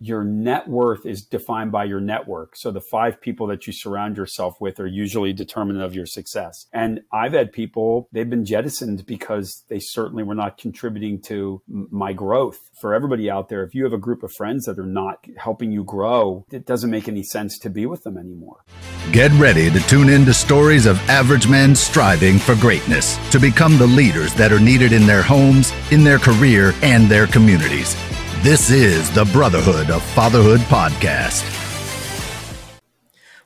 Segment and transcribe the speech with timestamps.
[0.00, 2.56] your net worth is defined by your network.
[2.56, 6.66] So the five people that you surround yourself with are usually determinant of your success.
[6.72, 12.12] And I've had people, they've been jettisoned because they certainly were not contributing to my
[12.12, 12.58] growth.
[12.80, 15.72] For everybody out there, if you have a group of friends that are not helping
[15.72, 18.64] you grow, it doesn't make any sense to be with them anymore.
[19.12, 23.78] Get ready to tune in to stories of average men striving for greatness to become
[23.78, 27.96] the leaders that are needed in their homes, in their career, and their communities.
[28.42, 31.42] This is the Brotherhood of Fatherhood podcast.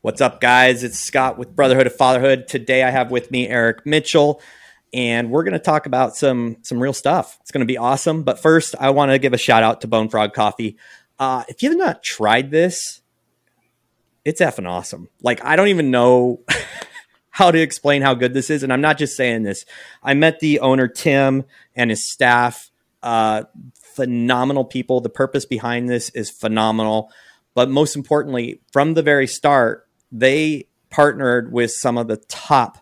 [0.02, 0.84] What's up, guys?
[0.84, 2.46] It's Scott with Brotherhood of Fatherhood.
[2.46, 4.42] Today I have with me Eric Mitchell,
[4.92, 7.38] and we're going to talk about some some real stuff.
[7.40, 8.22] It's going to be awesome.
[8.22, 10.76] But first, I want to give a shout out to Bone Frog Coffee.
[11.18, 13.00] Uh, if you have not tried this,
[14.26, 15.08] it's effing awesome.
[15.22, 16.42] Like I don't even know
[17.30, 19.64] how to explain how good this is, and I'm not just saying this.
[20.02, 22.68] I met the owner Tim and his staff.
[23.02, 23.44] Uh,
[23.94, 25.00] phenomenal people.
[25.00, 27.10] The purpose behind this is phenomenal.
[27.54, 32.78] But most importantly, from the very start, they partnered with some of the top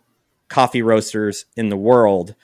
[0.48, 2.34] coffee roasters in the world,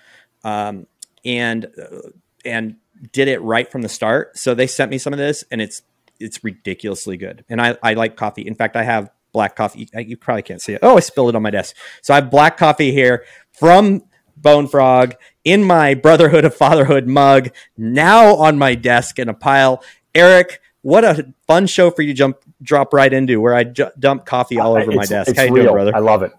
[0.45, 0.87] um,
[1.25, 2.11] and uh,
[2.45, 2.77] and
[3.13, 4.39] did it right from the start.
[4.39, 5.83] So they sent me some of this, and it's
[6.19, 7.45] it's ridiculously good.
[7.49, 8.47] And I, I like coffee.
[8.47, 9.89] In fact, I have black coffee.
[9.95, 10.81] You probably can't see it.
[10.83, 11.77] Oh, I spilled it on my desk.
[12.03, 14.03] So I have black coffee here from
[14.37, 15.15] Bone Frog
[15.47, 19.83] in my Brotherhood of Fatherhood mug, now on my desk in a pile.
[20.13, 23.91] Eric, what a fun show for you to jump drop right into where I j-
[23.99, 25.37] dump coffee all over it's, my desk.
[25.37, 25.65] How you real.
[25.65, 25.93] doing, brother?
[25.95, 26.33] I love it.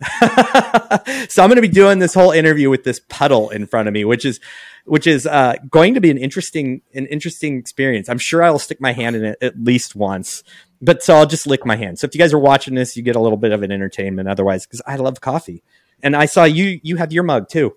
[1.30, 3.94] so I'm going to be doing this whole interview with this puddle in front of
[3.94, 4.38] me, which is
[4.84, 8.08] which is uh, going to be an interesting an interesting experience.
[8.08, 10.44] I'm sure I'll stick my hand in it at least once,
[10.80, 11.98] but so I'll just lick my hand.
[11.98, 14.28] So if you guys are watching this, you get a little bit of an entertainment.
[14.28, 15.64] Otherwise, because I love coffee.
[16.04, 17.74] And I saw you you have your mug too.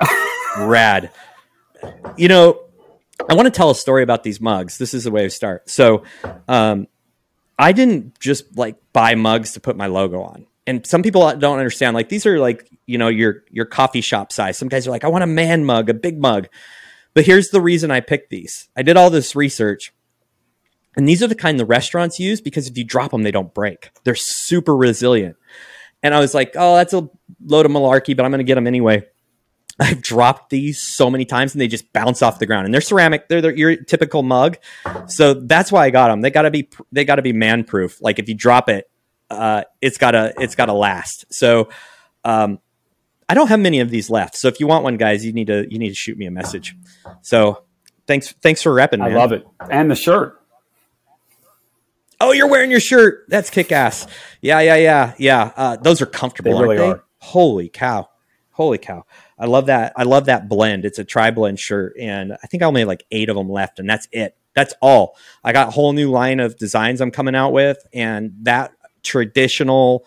[0.58, 1.10] Rad.
[2.16, 2.62] You know,
[3.28, 4.78] I want to tell a story about these mugs.
[4.78, 5.68] This is the way to start.
[5.68, 6.04] So,
[6.48, 6.88] um,
[7.58, 10.46] I didn't just like buy mugs to put my logo on.
[10.66, 11.94] And some people don't understand.
[11.94, 14.56] Like these are like you know your your coffee shop size.
[14.56, 16.48] Some guys are like, I want a man mug, a big mug.
[17.12, 18.68] But here's the reason I picked these.
[18.74, 19.92] I did all this research,
[20.96, 23.52] and these are the kind the restaurants use because if you drop them, they don't
[23.52, 23.90] break.
[24.04, 25.36] They're super resilient.
[26.02, 27.08] And I was like, oh, that's a
[27.44, 29.06] load of malarkey, but I'm going to get them anyway.
[29.80, 32.64] I've dropped these so many times and they just bounce off the ground.
[32.64, 34.58] And they're ceramic; they're, they're your typical mug,
[35.06, 36.20] so that's why I got them.
[36.20, 38.02] They got to be they got to be man proof.
[38.02, 38.90] Like if you drop it,
[39.30, 41.32] uh, it's gotta it's gotta last.
[41.32, 41.68] So
[42.24, 42.58] um,
[43.28, 44.36] I don't have many of these left.
[44.36, 46.30] So if you want one, guys, you need to you need to shoot me a
[46.30, 46.74] message.
[47.22, 47.62] So
[48.06, 49.00] thanks thanks for repping.
[49.02, 50.37] I love it, and the shirt.
[52.20, 53.26] Oh, you're wearing your shirt.
[53.28, 54.06] That's kick ass.
[54.40, 55.52] Yeah, yeah, yeah, yeah.
[55.56, 57.00] Uh, those are comfortable, they really aren't they?
[57.00, 57.04] Are.
[57.18, 58.08] Holy cow.
[58.52, 59.04] Holy cow.
[59.38, 59.92] I love that.
[59.96, 60.84] I love that blend.
[60.84, 61.94] It's a tri blend shirt.
[61.98, 64.36] And I think I only have like eight of them left, and that's it.
[64.54, 65.16] That's all.
[65.44, 68.72] I got a whole new line of designs I'm coming out with, and that
[69.04, 70.04] traditional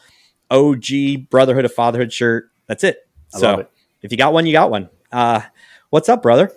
[0.49, 2.51] OG Brotherhood of Fatherhood shirt.
[2.67, 2.97] That's it.
[3.33, 3.71] I so it.
[4.01, 4.89] if you got one, you got one.
[5.11, 5.41] Uh,
[5.89, 6.51] what's up, brother?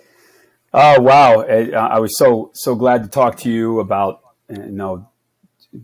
[0.73, 1.43] Oh wow!
[1.43, 5.07] I, I was so so glad to talk to you about you know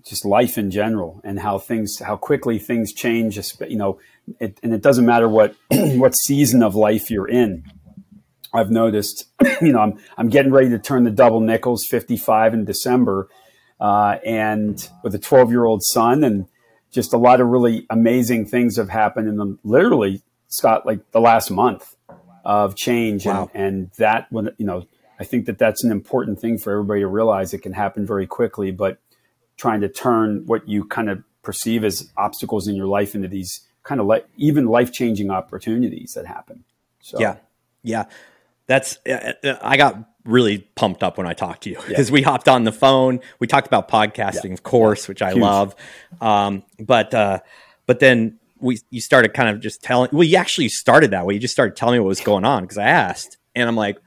[0.06, 4.00] just life in general and how things how quickly things change you know
[4.40, 7.63] it, and it doesn't matter what what season of life you're in.
[8.53, 9.25] I've noticed
[9.62, 13.29] you know i'm i'm getting ready to turn the double nickels 55 in december
[13.79, 16.47] uh, and with a 12 year old son and
[16.91, 21.22] just a lot of really amazing things have happened in the literally scott like the
[21.22, 21.96] last month
[22.44, 23.25] of change.
[23.25, 23.50] Wow.
[23.53, 24.85] and and that when you know
[25.19, 27.53] i think that that's an important thing for everybody to realize.
[27.53, 29.00] It can happen very quickly but
[29.61, 33.61] trying to turn what you kind of perceive as obstacles in your life into these
[33.83, 36.63] kind of like even life changing opportunities that happen.
[37.01, 37.19] So.
[37.19, 37.35] Yeah,
[37.83, 38.05] yeah,
[38.66, 42.13] that's uh, uh, I got really pumped up when I talked to you because yeah.
[42.13, 43.19] we hopped on the phone.
[43.38, 44.53] We talked about podcasting, yeah.
[44.53, 45.41] of course, which I Huge.
[45.41, 45.75] love.
[46.19, 47.39] Um, but uh,
[47.85, 50.09] but then we you started kind of just telling.
[50.11, 51.35] Well, you actually started that way.
[51.35, 53.99] You just started telling me what was going on because I asked, and I'm like,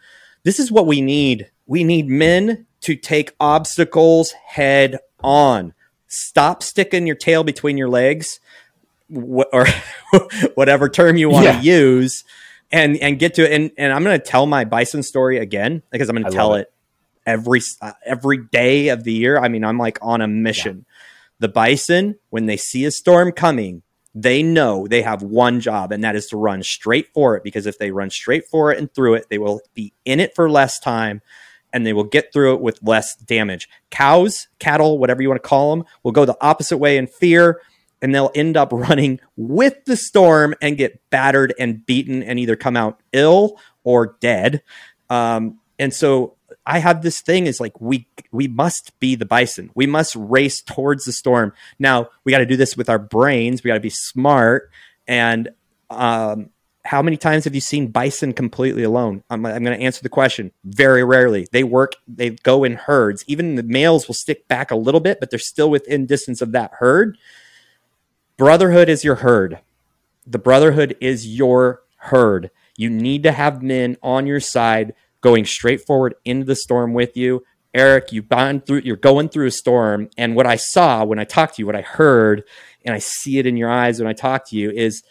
[0.42, 1.48] this is what we need.
[1.66, 5.74] We need men to take obstacles head on.
[6.06, 8.40] Stop sticking your tail between your legs,
[9.12, 9.66] wh- or
[10.54, 11.60] whatever term you want to yeah.
[11.60, 12.24] use,
[12.70, 13.52] and and get to it.
[13.52, 16.54] And and I'm going to tell my bison story again because I'm going to tell
[16.54, 16.62] it.
[16.62, 16.72] it,
[17.26, 19.38] every uh, every day of the year.
[19.38, 20.84] I mean, I'm like on a mission.
[20.86, 20.94] Yeah.
[21.40, 23.82] The bison, when they see a storm coming,
[24.14, 27.42] they know they have one job, and that is to run straight for it.
[27.42, 30.34] Because if they run straight for it and through it, they will be in it
[30.34, 31.22] for less time
[31.74, 33.68] and they will get through it with less damage.
[33.90, 37.60] Cows, cattle, whatever you want to call them, will go the opposite way in fear
[38.00, 42.56] and they'll end up running with the storm and get battered and beaten and either
[42.56, 44.62] come out ill or dead.
[45.10, 49.70] Um, and so I have this thing is like we we must be the bison.
[49.74, 51.52] We must race towards the storm.
[51.78, 53.62] Now we got to do this with our brains.
[53.62, 54.70] We got to be smart.
[55.06, 55.50] And
[55.90, 56.50] um,
[56.84, 59.22] how many times have you seen bison completely alone?
[59.30, 60.52] I'm, I'm going to answer the question.
[60.64, 61.46] Very rarely.
[61.50, 61.92] They work.
[62.06, 63.24] They go in herds.
[63.26, 66.52] Even the males will stick back a little bit, but they're still within distance of
[66.52, 67.16] that herd.
[68.36, 69.60] Brotherhood is your herd.
[70.26, 72.50] The brotherhood is your herd.
[72.76, 77.16] You need to have men on your side going straight forward into the storm with
[77.16, 77.44] you.
[77.72, 80.10] Eric, you've gone through, you're going through a storm.
[80.18, 82.44] And what I saw when I talked to you, what I heard,
[82.84, 85.02] and I see it in your eyes when I talk to you is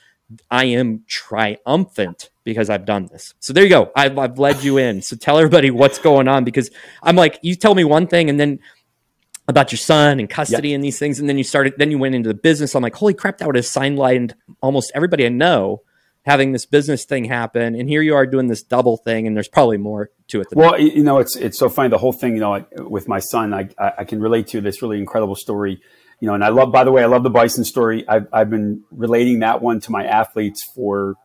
[0.50, 3.34] I am triumphant because I've done this.
[3.40, 3.92] So there you go.
[3.96, 5.02] I've, I've led you in.
[5.02, 6.70] So tell everybody what's going on because
[7.02, 8.60] I'm like, you tell me one thing and then
[9.48, 10.76] about your son and custody yep.
[10.76, 11.20] and these things.
[11.20, 12.76] And then you started, then you went into the business.
[12.76, 15.82] I'm like, holy crap, that would have sidelined almost everybody I know
[16.24, 19.48] having this business thing happen, and here you are doing this double thing, and there's
[19.48, 20.48] probably more to it.
[20.54, 20.82] well, that.
[20.82, 21.90] you know, it's it's so funny.
[21.90, 24.98] The whole thing, you know, with my son, I I can relate to this really
[24.98, 25.82] incredible story.
[26.24, 26.72] You know, and I love.
[26.72, 28.08] By the way, I love the bison story.
[28.08, 31.16] I've I've been relating that one to my athletes for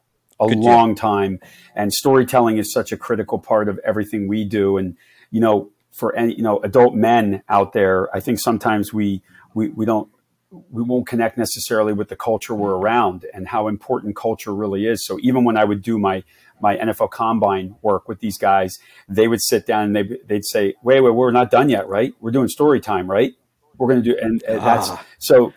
[0.40, 0.96] a Good long job.
[0.96, 1.38] time,
[1.76, 4.76] and storytelling is such a critical part of everything we do.
[4.76, 4.96] And
[5.30, 9.22] you know, for any you know adult men out there, I think sometimes we
[9.54, 10.08] we we don't
[10.50, 15.06] we won't connect necessarily with the culture we're around and how important culture really is.
[15.06, 16.24] So even when I would do my
[16.60, 20.74] my NFL combine work with these guys, they would sit down and they they'd say,
[20.82, 22.14] "Wait, wait, we're not done yet, right?
[22.18, 23.34] We're doing story time, right?
[23.78, 24.64] We're going to do." And, and ah.
[24.64, 25.52] that's so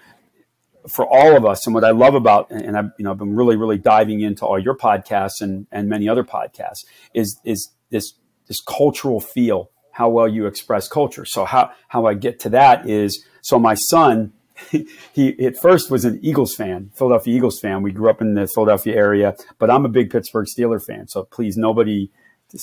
[0.88, 1.66] for all of us.
[1.66, 4.46] And what I love about and I've you know I've been really really diving into
[4.46, 8.14] all your podcasts and and many other podcasts is is this
[8.48, 11.26] this cultural feel, how well you express culture.
[11.26, 14.34] So how how I get to that is so my son
[15.14, 17.82] he at first was an Eagles fan, Philadelphia Eagles fan.
[17.82, 21.08] We grew up in the Philadelphia area, but I'm a big Pittsburgh Steeler fan.
[21.08, 22.12] So please, nobody,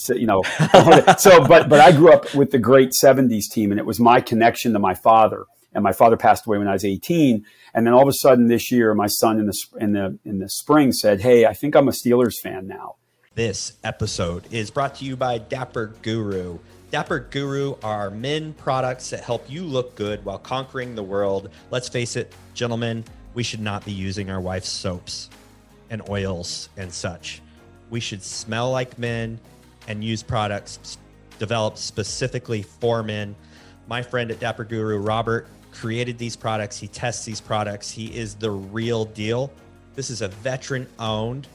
[0.08, 0.42] you know.
[1.18, 4.20] so, but but I grew up with the great '70s team, and it was my
[4.20, 5.44] connection to my father.
[5.74, 7.44] And my father passed away when I was 18.
[7.74, 10.38] And then all of a sudden this year, my son in the in the in
[10.38, 12.96] the spring said, "Hey, I think I'm a Steelers fan now."
[13.34, 16.58] This episode is brought to you by Dapper Guru.
[16.90, 21.50] Dapper Guru are men products that help you look good while conquering the world.
[21.70, 23.04] Let's face it, gentlemen,
[23.34, 25.28] we should not be using our wife's soaps
[25.90, 27.42] and oils and such.
[27.90, 29.38] We should smell like men
[29.88, 30.98] and use products
[31.38, 33.34] developed specifically for men.
[33.88, 36.78] My friend at Dapper Guru, Robert, created these products.
[36.78, 37.90] He tests these products.
[37.90, 39.50] He is the real deal.
[39.94, 41.48] This is a veteran owned,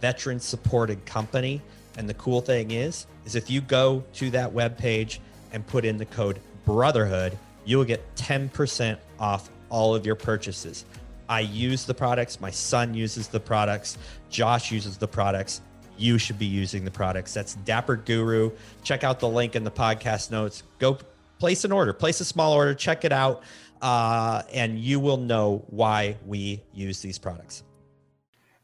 [0.00, 1.60] veteran supported company.
[1.98, 5.20] And the cool thing is, is if you go to that web page
[5.52, 10.84] and put in the code brotherhood, you will get 10% off all of your purchases.
[11.28, 13.98] I use the products, my son uses the products,
[14.30, 15.60] Josh uses the products.
[15.98, 17.34] You should be using the products.
[17.34, 18.50] That's Dapper Guru.
[18.82, 20.62] Check out the link in the podcast notes.
[20.78, 20.98] Go
[21.38, 23.42] place an order, place a small order, check it out,
[23.82, 27.62] uh, and you will know why we use these products.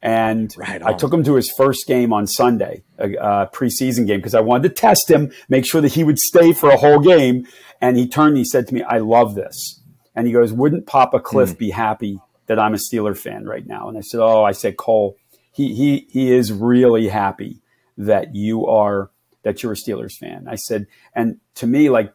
[0.02, 4.18] And right I took him to his first game on Sunday, a, a preseason game,
[4.18, 6.98] because I wanted to test him, make sure that he would stay for a whole
[6.98, 7.46] game.
[7.80, 9.80] And he turned and he said to me, I love this.
[10.16, 11.58] And he goes, Wouldn't Papa Cliff mm.
[11.58, 13.88] be happy that I'm a Steeler fan right now?
[13.88, 15.16] And I said, Oh, I said, Cole,
[15.52, 17.60] he, he, he is really happy
[17.96, 19.10] that you are,
[19.42, 20.46] that you're a Steelers fan.
[20.48, 22.12] I said, and to me, like,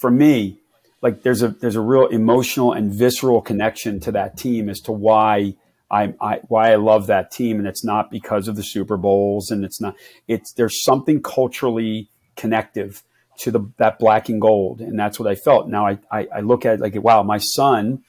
[0.00, 0.58] for me,
[1.02, 4.92] like there's a, there's a real emotional and visceral connection to that team as to
[4.92, 5.54] why
[5.90, 9.50] I, I, why I love that team, and it's not because of the Super Bowls,
[9.50, 9.96] and it's not.
[10.28, 13.02] It's there's something culturally connective
[13.38, 15.68] to the that black and gold, and that's what I felt.
[15.68, 18.04] Now I, I, I look at it like, wow, my son,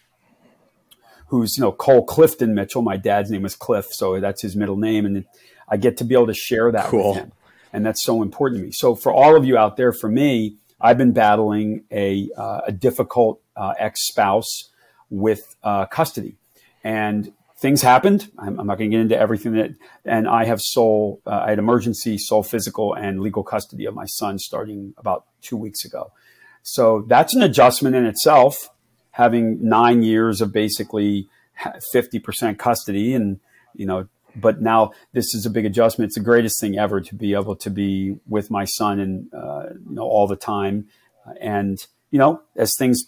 [1.32, 4.76] who's you know Cole Clifton Mitchell, my dad's name was Cliff, so that's his middle
[4.76, 5.26] name, and
[5.68, 7.14] I get to be able to share that cool.
[7.14, 7.32] with him,
[7.72, 8.72] and that's so important to me.
[8.74, 12.72] So for all of you out there, for me, I've been battling a uh, a
[12.74, 14.70] difficult uh, ex spouse
[15.10, 16.36] with uh, custody,
[16.84, 18.30] and things happened.
[18.38, 19.72] I'm, I'm not going to get into everything that,
[20.04, 24.06] and I have sole, uh, I had emergency sole physical and legal custody of my
[24.06, 26.12] son starting about two weeks ago.
[26.64, 28.70] So that's an adjustment in itself,
[29.12, 31.28] having nine years of basically
[31.94, 33.40] 50% custody and,
[33.76, 36.10] you know, but now this is a big adjustment.
[36.10, 39.74] It's the greatest thing ever to be able to be with my son and, uh,
[39.74, 40.88] you know, all the time.
[41.40, 41.78] And,
[42.12, 43.04] you know, as things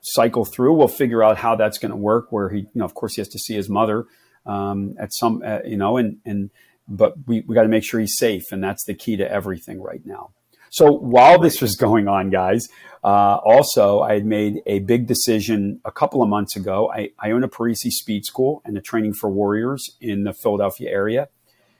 [0.00, 0.74] cycle through.
[0.74, 2.30] We'll figure out how that's going to work.
[2.30, 4.06] Where he, you know, of course, he has to see his mother
[4.46, 6.50] um, at some, uh, you know, and and
[6.86, 9.80] but we we got to make sure he's safe, and that's the key to everything
[9.80, 10.30] right now.
[10.70, 12.68] So while this was going on, guys,
[13.04, 16.90] uh, also I had made a big decision a couple of months ago.
[16.92, 20.90] I, I own a Parisi Speed School and a training for warriors in the Philadelphia
[20.90, 21.28] area,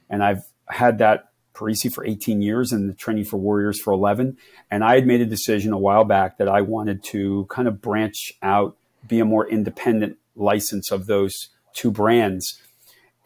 [0.09, 1.29] and I've had that
[1.59, 4.37] Parisi for 18 years and the training for Warriors for 11.
[4.71, 7.83] And I had made a decision a while back that I wanted to kind of
[7.83, 8.77] branch out,
[9.07, 12.61] be a more independent license of those two brands.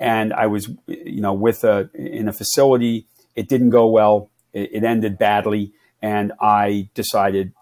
[0.00, 3.06] And I was, you know, with a in a facility.
[3.36, 4.30] It didn't go well.
[4.52, 7.52] It, it ended badly, and I decided,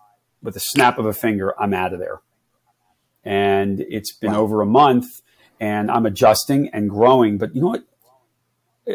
[0.42, 2.20] with a snap of a finger, I'm out of there.
[3.24, 4.40] And it's been wow.
[4.40, 5.06] over a month,
[5.58, 7.36] and I'm adjusting and growing.
[7.38, 7.84] But you know what?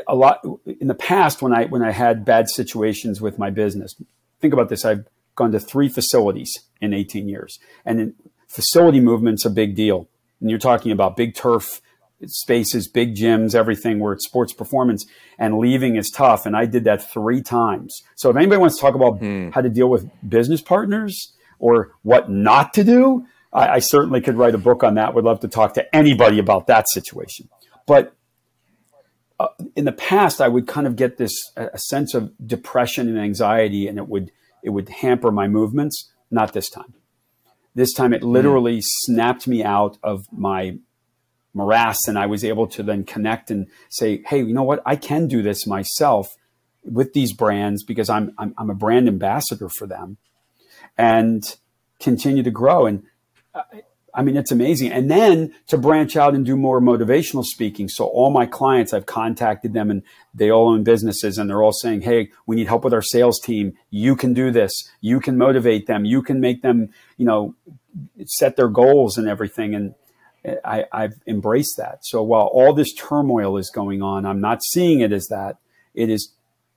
[0.07, 3.95] a lot in the past when I when I had bad situations with my business.
[4.39, 8.13] Think about this: I've gone to three facilities in 18 years, and
[8.47, 10.07] facility movement's a big deal.
[10.39, 11.81] And you're talking about big turf
[12.25, 15.05] spaces, big gyms, everything where it's sports performance,
[15.37, 16.45] and leaving is tough.
[16.45, 18.01] And I did that three times.
[18.15, 19.49] So if anybody wants to talk about hmm.
[19.49, 24.35] how to deal with business partners or what not to do, I, I certainly could
[24.35, 25.13] write a book on that.
[25.13, 27.49] Would love to talk to anybody about that situation.
[27.85, 28.15] But
[29.39, 33.19] uh, in the past, I would kind of get this a sense of depression and
[33.19, 34.31] anxiety, and it would
[34.63, 36.11] it would hamper my movements.
[36.31, 36.93] Not this time.
[37.75, 38.83] This time, it literally mm.
[38.83, 40.77] snapped me out of my
[41.55, 44.83] morass, and I was able to then connect and say, "Hey, you know what?
[44.85, 46.35] I can do this myself
[46.83, 50.17] with these brands because I'm I'm, I'm a brand ambassador for them,
[50.97, 51.43] and
[51.99, 53.03] continue to grow." And
[53.55, 53.63] uh,
[54.15, 54.93] I mean, it's amazing.
[54.93, 57.89] And then to branch out and do more motivational speaking.
[57.89, 61.73] So all my clients, I've contacted them and they all own businesses and they're all
[61.73, 63.73] saying, Hey, we need help with our sales team.
[63.89, 64.71] You can do this.
[65.01, 66.05] You can motivate them.
[66.05, 67.55] You can make them, you know,
[68.25, 69.75] set their goals and everything.
[69.75, 69.95] And
[70.63, 71.99] I, I've embraced that.
[72.03, 75.57] So while all this turmoil is going on, I'm not seeing it as that.
[75.93, 76.33] It is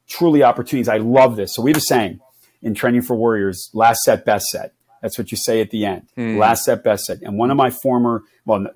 [0.09, 0.89] truly opportunities.
[0.89, 1.55] I love this.
[1.55, 2.21] So we have a saying
[2.63, 4.73] in training for warriors, last set, best set
[5.03, 6.09] that's what you say at the end.
[6.17, 6.39] Mm.
[6.39, 7.23] Last set, best set.
[7.23, 8.67] And one of my former, well,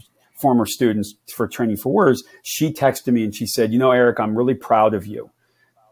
[0.41, 4.21] former students for training for Warriors, she texted me and she said, "You know, Eric,
[4.21, 5.31] I'm really proud of you.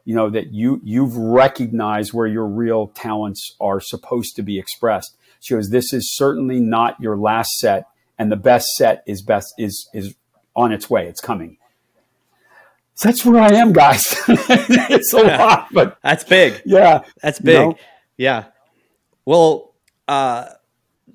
[0.04, 5.16] You know that you you've recognized where your real talents are supposed to be expressed."
[5.40, 7.84] She goes, "This is certainly not your last set,
[8.20, 10.14] and the best set is best is is
[10.54, 11.08] on its way.
[11.08, 11.56] It's coming."
[12.94, 14.02] So that's where I am, guys.
[14.28, 16.60] it's a lot, but that's big.
[16.66, 17.54] Yeah, that's big.
[17.54, 17.78] You know?
[18.18, 18.44] Yeah.
[19.24, 19.72] Well,
[20.06, 20.48] uh,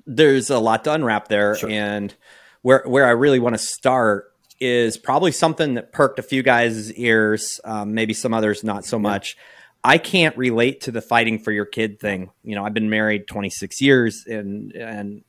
[0.04, 1.70] there's a lot to unwrap there, sure.
[1.70, 2.12] and
[2.62, 6.92] where where I really want to start is probably something that perked a few guys'
[6.94, 9.36] ears, um, maybe some others not so much.
[9.84, 12.30] I can't relate to the fighting for your kid thing.
[12.42, 15.22] You know, I've been married 26 years, and and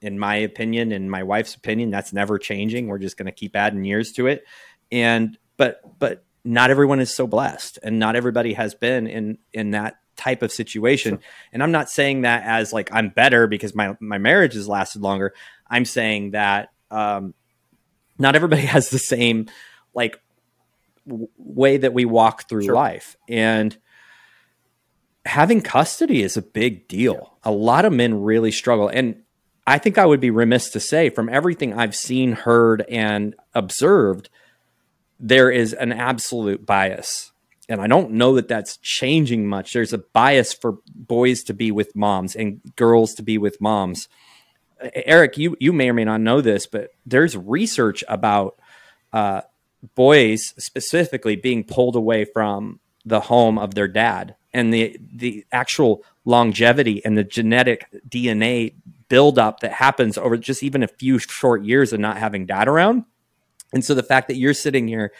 [0.00, 2.86] in my opinion, in my wife's opinion, that's never changing.
[2.86, 4.44] We're just going to keep adding years to it,
[4.92, 9.72] and but but not everyone is so blessed, and not everybody has been in in
[9.72, 11.12] that type of situation.
[11.12, 11.20] Sure.
[11.52, 15.02] And I'm not saying that as like I'm better because my my marriage has lasted
[15.02, 15.34] longer.
[15.68, 17.34] I'm saying that um,
[18.18, 19.46] not everybody has the same
[19.94, 20.20] like
[21.06, 22.74] w- way that we walk through sure.
[22.74, 23.76] life and
[25.24, 27.14] having custody is a big deal.
[27.44, 27.50] Yeah.
[27.50, 29.22] A lot of men really struggle and
[29.68, 34.30] I think I would be remiss to say from everything I've seen, heard and observed
[35.20, 37.32] there is an absolute bias
[37.68, 39.72] and I don't know that that's changing much.
[39.72, 44.08] There's a bias for boys to be with moms and girls to be with moms.
[44.94, 48.58] Eric, you you may or may not know this, but there's research about
[49.12, 49.42] uh,
[49.94, 56.02] boys specifically being pulled away from the home of their dad and the the actual
[56.24, 58.74] longevity and the genetic DNA
[59.08, 63.04] buildup that happens over just even a few short years of not having dad around.
[63.72, 65.12] And so the fact that you're sitting here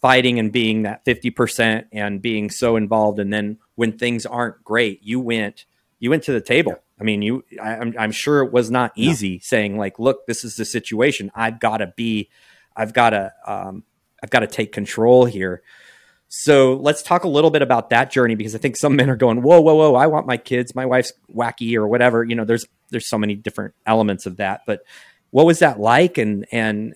[0.00, 5.00] fighting and being that 50% and being so involved and then when things aren't great
[5.02, 5.64] you went
[6.00, 6.74] you went to the table.
[7.00, 9.40] I mean you I, am I'm sure it was not easy no.
[9.42, 11.30] saying like look this is the situation.
[11.34, 12.28] I've got to be
[12.76, 13.84] i've got to um,
[14.22, 15.62] i've got to take control here.
[16.28, 19.16] So let's talk a little bit about that journey because i think some men are
[19.16, 22.24] going whoa whoa whoa i want my kids my wife's wacky or whatever.
[22.24, 24.84] You know there's there's so many different elements of that but
[25.30, 26.94] what was that like and and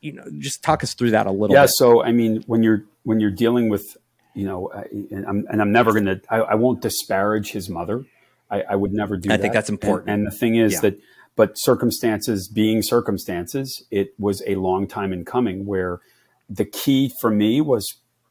[0.00, 1.54] you know, just talk us through that a little.
[1.54, 1.62] Yeah.
[1.62, 1.70] Bit.
[1.74, 3.96] So, I mean, when you're when you're dealing with,
[4.34, 8.04] you know, and I'm, and I'm never going to, I won't disparage his mother.
[8.50, 9.28] I, I would never do.
[9.28, 9.34] That.
[9.34, 9.42] I that.
[9.42, 10.10] think that's important.
[10.10, 10.80] And, and the thing is yeah.
[10.80, 11.00] that,
[11.36, 15.66] but circumstances being circumstances, it was a long time in coming.
[15.66, 16.00] Where
[16.48, 17.86] the key for me was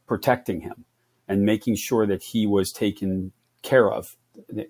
[0.07, 0.85] protecting him
[1.27, 3.31] and making sure that he was taken
[3.61, 4.15] care of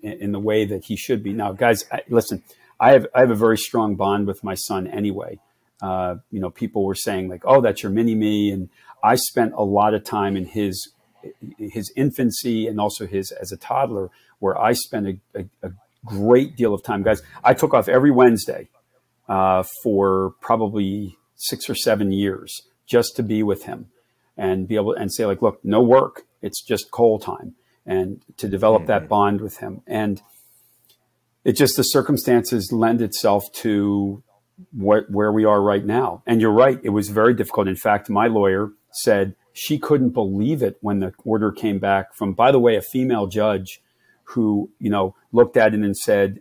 [0.02, 1.32] in, the way that he should be.
[1.32, 2.42] Now, guys, I, listen,
[2.80, 5.38] I have I have a very strong bond with my son anyway
[5.80, 8.68] uh, you know, people were saying like, "Oh, that's your mini me," and
[9.02, 10.92] I spent a lot of time in his
[11.58, 14.10] his infancy and also his as a toddler,
[14.40, 15.72] where I spent a, a, a
[16.04, 17.02] great deal of time.
[17.02, 18.68] Guys, I took off every Wednesday
[19.28, 23.86] uh, for probably six or seven years just to be with him
[24.36, 26.24] and be able and say like, "Look, no work.
[26.42, 27.54] It's just Cole time,
[27.88, 28.88] and to develop mm-hmm.
[28.88, 29.82] that bond with him.
[29.86, 30.22] And
[31.44, 34.22] it just the circumstances lend itself to
[34.72, 36.22] what, where we are right now.
[36.26, 37.66] And you're right; it was very difficult.
[37.66, 42.34] In fact, my lawyer said she couldn't believe it when the order came back from,
[42.34, 43.80] by the way, a female judge
[44.34, 46.40] who you know looked at it and said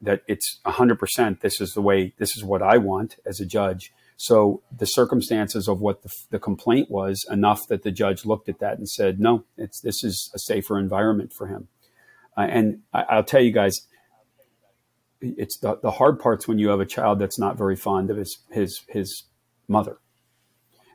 [0.00, 3.92] that it's 100% this is the way this is what i want as a judge
[4.16, 8.58] so the circumstances of what the, the, complaint was enough that the judge looked at
[8.58, 11.68] that and said no it's this is a safer environment for him
[12.36, 13.80] uh, and I, will tell you guys
[15.20, 18.16] it's the, the hard parts when you have a child that's not very fond of
[18.16, 19.24] his his his
[19.68, 19.98] mother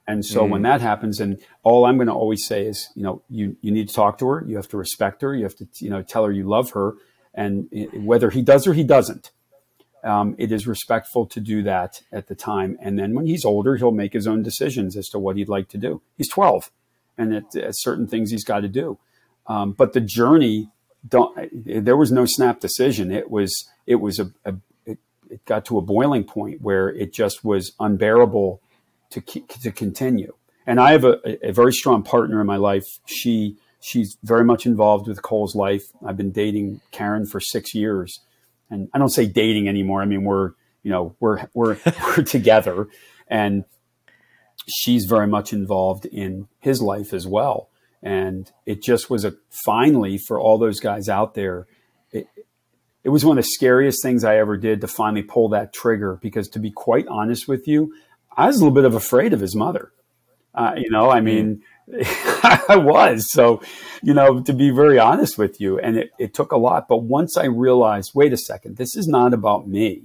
[0.08, 0.50] and so mm.
[0.50, 3.72] when that happens, and all I'm going to always say is, you know, you, you
[3.72, 4.44] need to talk to her.
[4.48, 5.36] You have to respect her.
[5.36, 6.96] You have to, you know, tell her you love her.
[7.34, 9.32] And whether he does or he doesn't,
[10.04, 12.78] um, it is respectful to do that at the time.
[12.82, 15.70] And then when he's older, he'll make his own decisions as to what he'd like
[15.70, 16.02] to do.
[16.18, 16.72] He's 12
[17.18, 18.98] and at certain things he's got to do.
[19.48, 20.70] Um, but the journey,
[21.04, 23.12] there was no snap decision.
[23.12, 24.56] It was, it was a, a
[24.86, 28.62] it, it got to a boiling point where it just was unbearable
[29.12, 30.34] to to continue.
[30.66, 32.86] And I have a, a very strong partner in my life.
[33.06, 35.84] She she's very much involved with Cole's life.
[36.06, 38.20] I've been dating Karen for six years,
[38.72, 40.02] and I don't say dating anymore.
[40.02, 41.78] I mean we're you know we're we're
[42.18, 42.88] we're together,
[43.28, 43.66] and
[44.68, 47.70] she's very much involved in his life as well.
[48.04, 49.34] And it just was a
[49.66, 51.68] finally for all those guys out there.
[52.12, 52.28] It,
[53.04, 56.18] it was one of the scariest things I ever did to finally pull that trigger
[56.22, 57.94] because to be quite honest with you,
[58.36, 59.92] I was a little bit of afraid of his mother.
[60.54, 61.62] Uh, you know, I mean,
[62.44, 63.32] I was.
[63.32, 63.62] So,
[64.02, 66.88] you know, to be very honest with you, and it, it took a lot.
[66.88, 70.04] But once I realized, wait a second, this is not about me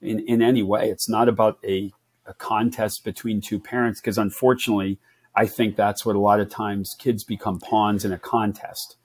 [0.00, 0.90] in, in any way.
[0.90, 1.92] It's not about a,
[2.26, 4.98] a contest between two parents, because unfortunately,
[5.34, 8.96] I think that's what a lot of times kids become pawns in a contest.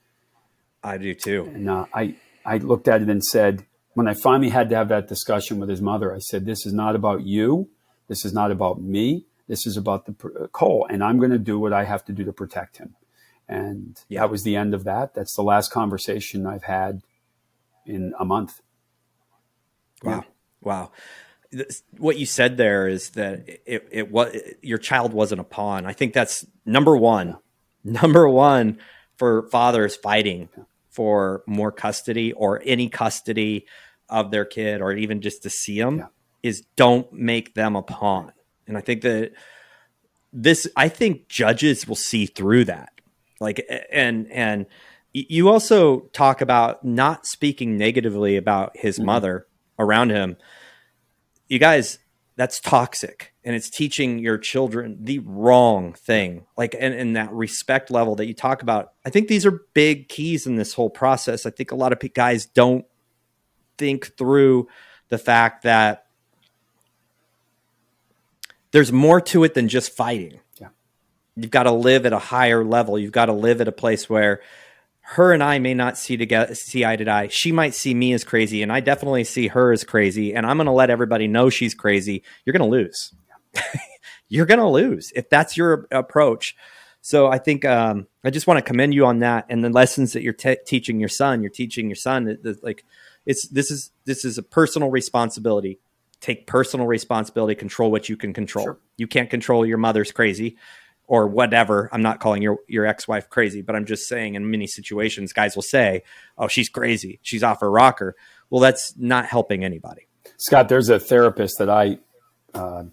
[0.82, 1.50] I do too.
[1.54, 3.64] And uh, I, I looked at it and said,
[3.94, 6.72] when I finally had to have that discussion with his mother, I said, this is
[6.72, 7.68] not about you.
[8.08, 9.24] This is not about me.
[9.48, 12.12] This is about the uh, Cole, and I'm going to do what I have to
[12.12, 12.96] do to protect him.
[13.48, 14.20] And yeah.
[14.20, 15.14] that was the end of that.
[15.14, 17.02] That's the last conversation I've had
[17.84, 18.60] in a month.
[20.02, 20.12] Wow.
[20.12, 20.22] Yeah.
[20.62, 20.90] Wow.
[21.98, 25.86] What you said there is that it, it was your child wasn't a pawn.
[25.86, 27.38] I think that's number one.
[27.84, 28.78] Number one
[29.16, 30.48] for fathers fighting
[30.90, 33.64] for more custody or any custody
[34.08, 36.08] of their kid or even just to see them
[36.42, 38.32] is don't make them a pawn.
[38.66, 39.32] And I think that
[40.32, 42.92] this, I think judges will see through that.
[43.40, 44.66] Like, and, and
[45.12, 49.06] you also talk about not speaking negatively about his mm-hmm.
[49.06, 49.46] mother
[49.78, 50.36] around him.
[51.48, 51.98] You guys,
[52.36, 57.90] that's toxic and it's teaching your children the wrong thing like and, and that respect
[57.90, 61.46] level that you talk about i think these are big keys in this whole process
[61.46, 62.84] i think a lot of guys don't
[63.78, 64.68] think through
[65.08, 66.05] the fact that
[68.76, 70.38] there's more to it than just fighting.
[70.60, 70.68] Yeah.
[71.34, 72.98] You've got to live at a higher level.
[72.98, 74.42] You've got to live at a place where
[75.00, 77.28] her and I may not see together see eye to eye.
[77.28, 80.34] She might see me as crazy, and I definitely see her as crazy.
[80.34, 82.22] And I'm going to let everybody know she's crazy.
[82.44, 83.14] You're going to lose.
[84.28, 86.54] You're going to lose if that's your approach.
[87.00, 90.12] So I think um, I just want to commend you on that, and the lessons
[90.12, 91.40] that you're te- teaching your son.
[91.40, 92.84] You're teaching your son that, that like
[93.24, 95.78] it's this is this is a personal responsibility
[96.20, 98.64] take personal responsibility, control what you can control.
[98.64, 98.78] Sure.
[98.96, 100.56] You can't control your mother's crazy
[101.06, 101.88] or whatever.
[101.92, 105.54] I'm not calling your your ex-wife crazy, but I'm just saying in many situations guys
[105.54, 106.02] will say,
[106.36, 107.20] "Oh, she's crazy.
[107.22, 108.16] She's off her rocker."
[108.50, 110.06] Well, that's not helping anybody.
[110.38, 111.98] Scott, there's a therapist that I
[112.54, 112.84] uh,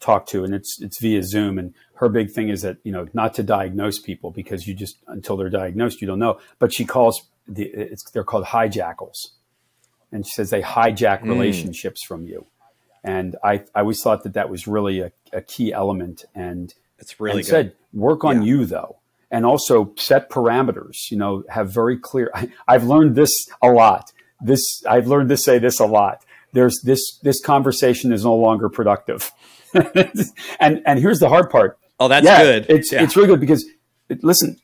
[0.00, 3.06] talk to, and it's it's via Zoom, and her big thing is that you know
[3.14, 6.38] not to diagnose people because you just until they're diagnosed you don't know.
[6.58, 9.16] But she calls the it's they're called hijackals,
[10.12, 11.28] and she says they hijack mm.
[11.28, 12.46] relationships from you.
[13.04, 16.24] And I, I always thought that that was really a, a key element.
[16.34, 18.48] And it's really and said, work on yeah.
[18.48, 18.96] you though.
[19.30, 22.30] And also set parameters, you know, have very clear.
[22.34, 23.30] I, I've learned this
[23.62, 24.10] a lot.
[24.40, 26.24] This, I've learned to say this a lot.
[26.52, 29.30] There's this, this conversation is no longer productive.
[29.74, 31.78] and, and here's the hard part.
[32.00, 32.66] Oh, that's yeah, good.
[32.68, 33.02] It's, yeah.
[33.02, 33.64] it's really good because
[34.22, 34.58] listen,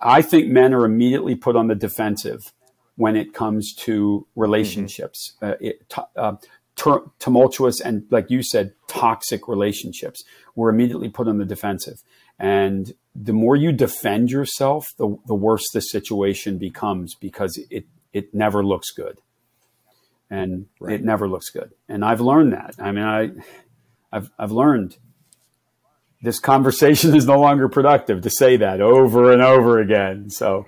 [0.00, 2.52] I think men are immediately put on the defensive
[2.96, 5.34] when it comes to relationships.
[5.40, 5.52] Mm-hmm.
[5.52, 6.36] Uh, it, uh,
[7.18, 10.24] tumultuous and, like you said, toxic relationships.
[10.54, 12.02] We're immediately put on the defensive.
[12.38, 18.34] And the more you defend yourself, the, the worse the situation becomes because it, it
[18.34, 19.20] never looks good.
[20.30, 20.94] And right.
[20.94, 21.72] it never looks good.
[21.88, 22.76] And I've learned that.
[22.78, 23.30] I mean, I,
[24.12, 24.96] I've, I've learned
[26.22, 30.30] this conversation is no longer productive to say that over and over again.
[30.30, 30.66] So,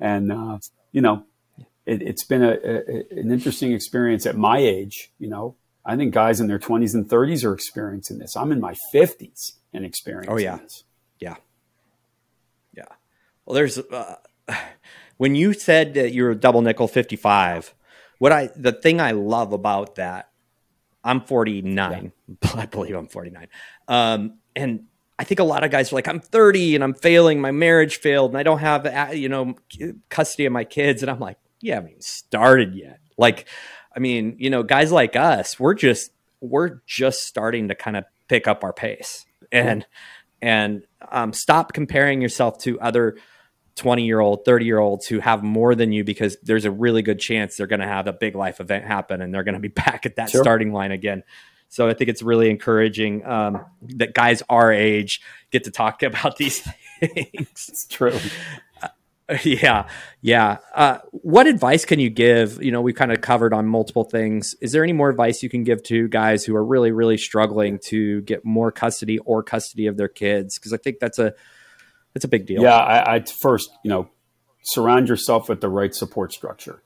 [0.00, 0.58] and, uh,
[0.92, 1.24] you know,
[1.86, 5.12] it, has been a, a, an interesting experience at my age.
[5.18, 8.36] You know, I think guys in their 20s and 30s are experiencing this.
[8.36, 10.42] I'm in my 50s and experiencing this.
[10.42, 10.56] oh, yeah.
[10.56, 10.84] this.
[11.20, 11.36] Yeah.
[12.74, 12.84] Yeah.
[13.44, 14.16] Well, there's, uh,
[15.16, 17.74] when you said that you're a double nickel 55,
[18.18, 20.30] what I, the thing I love about that,
[21.02, 22.12] I'm 49.
[22.26, 22.48] Yeah.
[22.54, 23.48] I believe I'm 49.
[23.88, 24.84] Um, and
[25.18, 27.40] I think a lot of guys are like, I'm 30 and I'm failing.
[27.40, 29.54] My marriage failed and I don't have, uh, you know,
[30.08, 31.02] custody of my kids.
[31.02, 33.00] And I'm like, you haven't even started yet.
[33.16, 33.48] Like,
[33.96, 38.04] I mean, you know, guys like us, we're just, we're just starting to kind of
[38.28, 39.86] pick up our pace and,
[40.42, 43.16] and um, stop comparing yourself to other
[43.76, 47.00] 20 year old, 30 year olds who have more than you because there's a really
[47.00, 49.60] good chance they're going to have a big life event happen and they're going to
[49.60, 50.42] be back at that sure.
[50.42, 51.22] starting line again.
[51.70, 53.64] So I think it's really encouraging um,
[53.96, 57.68] that guys our age get to talk about these things.
[57.68, 58.18] It's true.
[59.42, 59.88] Yeah,
[60.20, 60.58] yeah.
[60.74, 62.62] Uh, what advice can you give?
[62.62, 64.54] You know, we kind of covered on multiple things.
[64.60, 67.78] Is there any more advice you can give to guys who are really, really struggling
[67.86, 70.58] to get more custody or custody of their kids?
[70.58, 71.32] Because I think that's a
[72.12, 72.62] that's a big deal.
[72.62, 74.10] Yeah, I, I first, you know,
[74.62, 76.82] surround yourself with the right support structure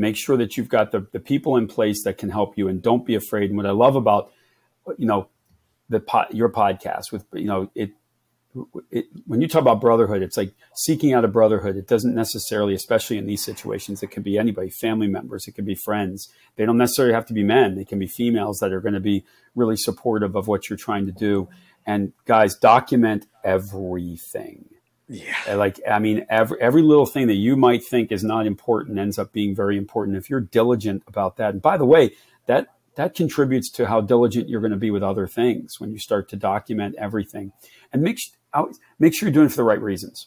[0.00, 2.82] make sure that you've got the, the people in place that can help you and
[2.82, 3.50] don't be afraid.
[3.50, 4.32] And what I love about,
[4.96, 5.28] you know,
[5.88, 7.90] the your podcast with, you know, it,
[8.90, 11.76] it, when you talk about brotherhood, it's like seeking out a brotherhood.
[11.76, 15.64] It doesn't necessarily, especially in these situations, it can be anybody, family members, it can
[15.64, 16.28] be friends.
[16.56, 17.76] They don't necessarily have to be men.
[17.76, 21.06] They can be females that are going to be really supportive of what you're trying
[21.06, 21.48] to do.
[21.86, 24.66] And guys, document everything.
[25.08, 25.54] Yeah.
[25.54, 29.18] Like, I mean, every, every little thing that you might think is not important ends
[29.18, 31.50] up being very important if you're diligent about that.
[31.50, 32.12] And by the way,
[32.46, 35.98] that, that contributes to how diligent you're going to be with other things when you
[35.98, 37.52] start to document everything
[37.92, 38.18] and make,
[38.98, 40.26] make sure you're doing it for the right reasons.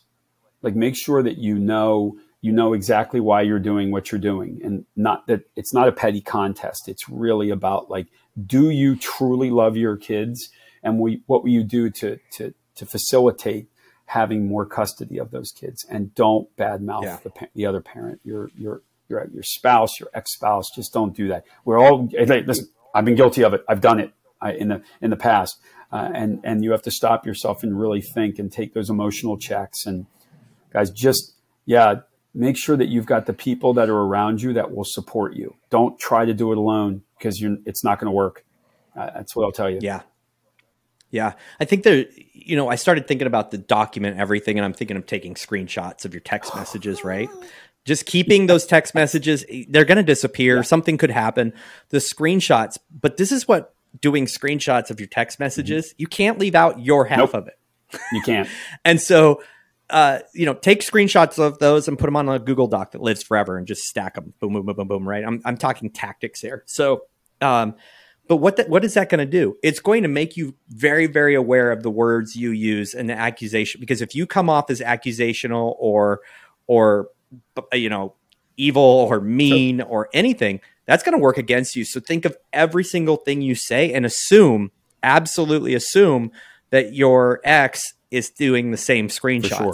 [0.61, 4.59] Like, make sure that you know, you know exactly why you're doing what you're doing
[4.63, 6.87] and not that it's not a petty contest.
[6.87, 8.07] It's really about like,
[8.45, 10.49] do you truly love your kids?
[10.83, 13.67] And we, what will you do to, to, to facilitate
[14.07, 17.17] having more custody of those kids and don't badmouth yeah.
[17.23, 20.65] the, the other parent, your, your, your, your spouse, your ex-spouse.
[20.75, 21.45] Just don't do that.
[21.63, 23.63] We're all, listen, I've been guilty of it.
[23.69, 24.13] I've done it
[24.51, 25.59] in the, in the past.
[25.91, 29.37] Uh, and, and you have to stop yourself and really think and take those emotional
[29.37, 29.85] checks.
[29.85, 30.07] And
[30.71, 31.33] guys, just,
[31.65, 31.95] yeah,
[32.33, 35.55] make sure that you've got the people that are around you that will support you.
[35.69, 38.43] Don't try to do it alone because you're, it's not going to work.
[38.97, 39.79] Uh, that's what I'll tell you.
[39.81, 40.01] Yeah.
[41.13, 42.05] Yeah, I think there.
[42.33, 46.05] You know, I started thinking about the document everything, and I'm thinking of taking screenshots
[46.05, 47.03] of your text messages.
[47.03, 47.29] Right,
[47.85, 49.45] just keeping those text messages.
[49.69, 50.57] They're going to disappear.
[50.57, 50.61] Yeah.
[50.63, 51.53] Something could happen.
[51.89, 55.89] The screenshots, but this is what doing screenshots of your text messages.
[55.89, 55.95] Mm-hmm.
[55.97, 57.33] You can't leave out your half nope.
[57.33, 57.59] of it.
[58.11, 58.49] You can't.
[58.85, 59.41] and so
[59.89, 63.01] uh, you know, take screenshots of those and put them on a Google Doc that
[63.01, 64.33] lives forever and just stack them.
[64.39, 65.07] Boom, boom, boom, boom, boom.
[65.07, 65.23] Right.
[65.23, 66.63] I'm, I'm talking tactics here.
[66.65, 67.03] So,
[67.41, 67.75] um,
[68.27, 69.57] but what the, what is that going to do?
[69.61, 73.13] It's going to make you very very aware of the words you use and the
[73.13, 76.21] accusation because if you come off as accusational or
[76.65, 77.09] or
[77.73, 78.15] you know
[78.55, 81.85] evil or mean or anything, that's going to work against you.
[81.85, 86.31] So think of every single thing you say and assume absolutely assume
[86.69, 89.57] that your ex is doing the same screenshots.
[89.57, 89.73] Sure.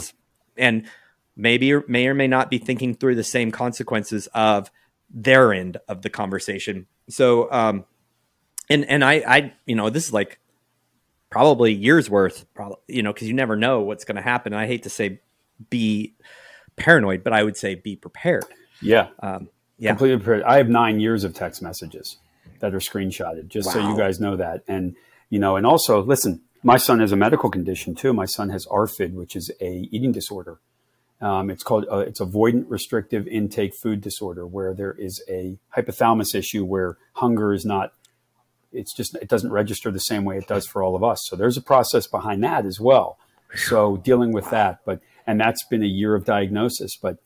[0.57, 0.87] And
[1.35, 4.69] maybe or may or may not be thinking through the same consequences of
[5.09, 6.87] their end of the conversation.
[7.09, 7.85] So um,
[8.69, 10.39] and and I I you know this is like
[11.29, 14.67] probably years worth probably you know because you never know what's going to happen i
[14.67, 15.19] hate to say
[15.69, 16.15] be
[16.75, 18.45] paranoid but i would say be prepared
[18.81, 22.17] yeah um, yeah completely prepared i have nine years of text messages
[22.59, 23.73] that are screenshotted just wow.
[23.73, 24.95] so you guys know that and
[25.29, 28.65] you know and also listen my son has a medical condition too my son has
[28.67, 30.59] ARFID which is a eating disorder
[31.21, 36.35] um, it's called uh, it's avoidant restrictive intake food disorder where there is a hypothalamus
[36.35, 37.93] issue where hunger is not
[38.71, 41.21] it's just it doesn't register the same way it does for all of us.
[41.27, 43.17] So there's a process behind that as well.
[43.55, 46.95] So dealing with that, but and that's been a year of diagnosis.
[46.95, 47.17] But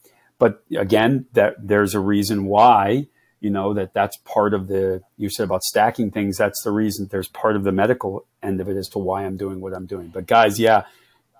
[0.43, 3.07] but again, that there's a reason why
[3.39, 6.37] you know that that's part of the you said about stacking things.
[6.37, 7.07] That's the reason.
[7.09, 9.85] There's part of the medical end of it as to why I'm doing what I'm
[9.85, 10.09] doing.
[10.09, 10.83] But guys, yeah.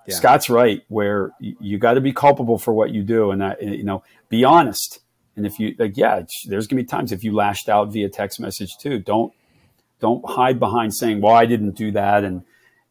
[0.08, 0.16] yeah.
[0.16, 0.86] Scott's right.
[0.88, 3.84] Where you, you got to be culpable for what you do, and that eh, you
[3.84, 5.02] know, be honest.
[5.36, 8.40] And if you like, yeah, there's gonna be times if you lashed out via text
[8.40, 9.00] message too.
[9.00, 9.34] Don't
[10.00, 12.44] don't hide behind saying, "Well, I didn't do that," and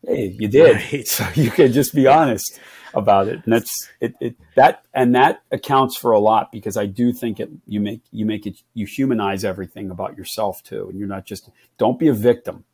[0.06, 0.76] hey, you did.
[0.92, 1.06] Right.
[1.06, 2.60] So you can just be honest
[2.94, 4.36] about it, and that's it, it.
[4.56, 7.50] That and that accounts for a lot because I do think it.
[7.66, 8.58] You make you make it.
[8.74, 11.50] You humanize everything about yourself too, and you're not just.
[11.78, 12.64] Don't be a victim.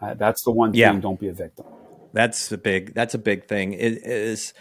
[0.00, 0.80] Uh, that's the one thing.
[0.80, 0.92] Yeah.
[1.00, 1.66] Don't be a victim.
[2.12, 2.94] That's a big.
[2.94, 3.72] That's a big thing.
[3.72, 4.54] It is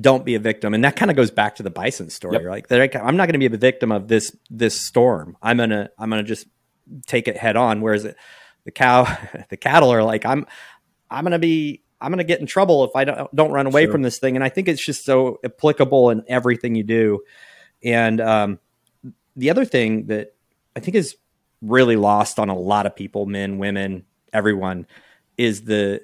[0.00, 2.42] don't be a victim, and that kind of goes back to the bison story.
[2.42, 2.68] Yep.
[2.70, 5.36] Like, I'm not going to be a victim of this this storm.
[5.42, 6.46] I'm gonna I'm gonna just
[7.06, 7.80] take it head on.
[7.80, 8.06] Whereas
[8.64, 9.04] the cow,
[9.50, 10.46] the cattle are like, I'm
[11.12, 13.92] I'm gonna be I'm gonna get in trouble if I don't don't run away sure.
[13.92, 14.34] from this thing.
[14.34, 17.20] And I think it's just so applicable in everything you do.
[17.84, 18.58] And um,
[19.36, 20.34] the other thing that
[20.74, 21.16] I think is
[21.60, 24.86] really lost on a lot of people, men, women, everyone,
[25.36, 26.00] is the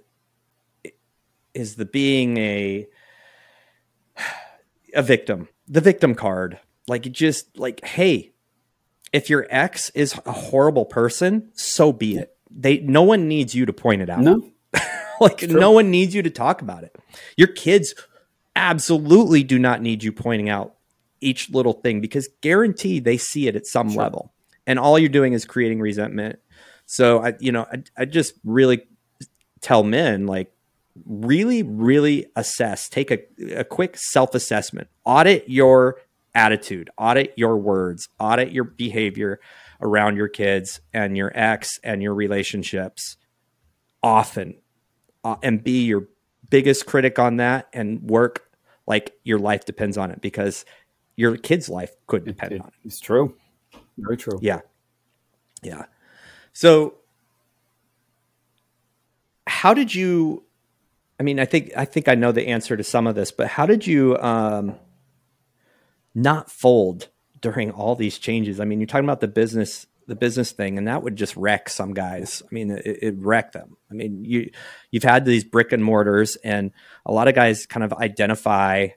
[1.54, 2.86] is the being a
[4.94, 6.60] a victim, the victim card.
[6.86, 8.32] Like just like, hey,
[9.12, 12.34] if your ex is a horrible person, so be it.
[12.50, 14.20] They no one needs you to point it out.
[14.20, 14.42] No.
[15.20, 16.96] like no one needs you to talk about it.
[17.36, 17.94] Your kids
[18.56, 20.74] absolutely do not need you pointing out
[21.20, 24.02] each little thing because guaranteed they see it at some sure.
[24.02, 24.32] level.
[24.66, 26.38] And all you're doing is creating resentment.
[26.86, 28.82] So I you know, I, I just really
[29.60, 30.52] tell men like
[31.06, 33.18] really, really assess, take a,
[33.56, 36.00] a quick self assessment, audit your
[36.34, 39.40] attitude, audit your words, audit your behavior
[39.80, 43.16] around your kids and your ex and your relationships
[44.02, 44.54] often,
[45.24, 46.08] uh, and be your
[46.50, 48.50] biggest critic on that and work
[48.86, 50.64] like your life depends on it because
[51.16, 52.74] your kid's life could depend it, on it.
[52.84, 53.34] It's true.
[53.98, 54.38] Very true.
[54.40, 54.60] Yeah.
[55.62, 55.86] Yeah.
[56.52, 56.94] So,
[59.46, 60.44] how did you
[61.20, 63.48] I mean, I think I think I know the answer to some of this, but
[63.48, 64.76] how did you um,
[66.14, 67.08] not fold
[67.40, 68.60] during all these changes?
[68.60, 71.68] I mean, you're talking about the business the business thing, and that would just wreck
[71.68, 72.42] some guys.
[72.42, 73.76] I mean, it, it wrecked them.
[73.90, 74.50] I mean, you
[74.90, 76.72] you've had these brick and mortars, and
[77.06, 78.88] a lot of guys kind of identify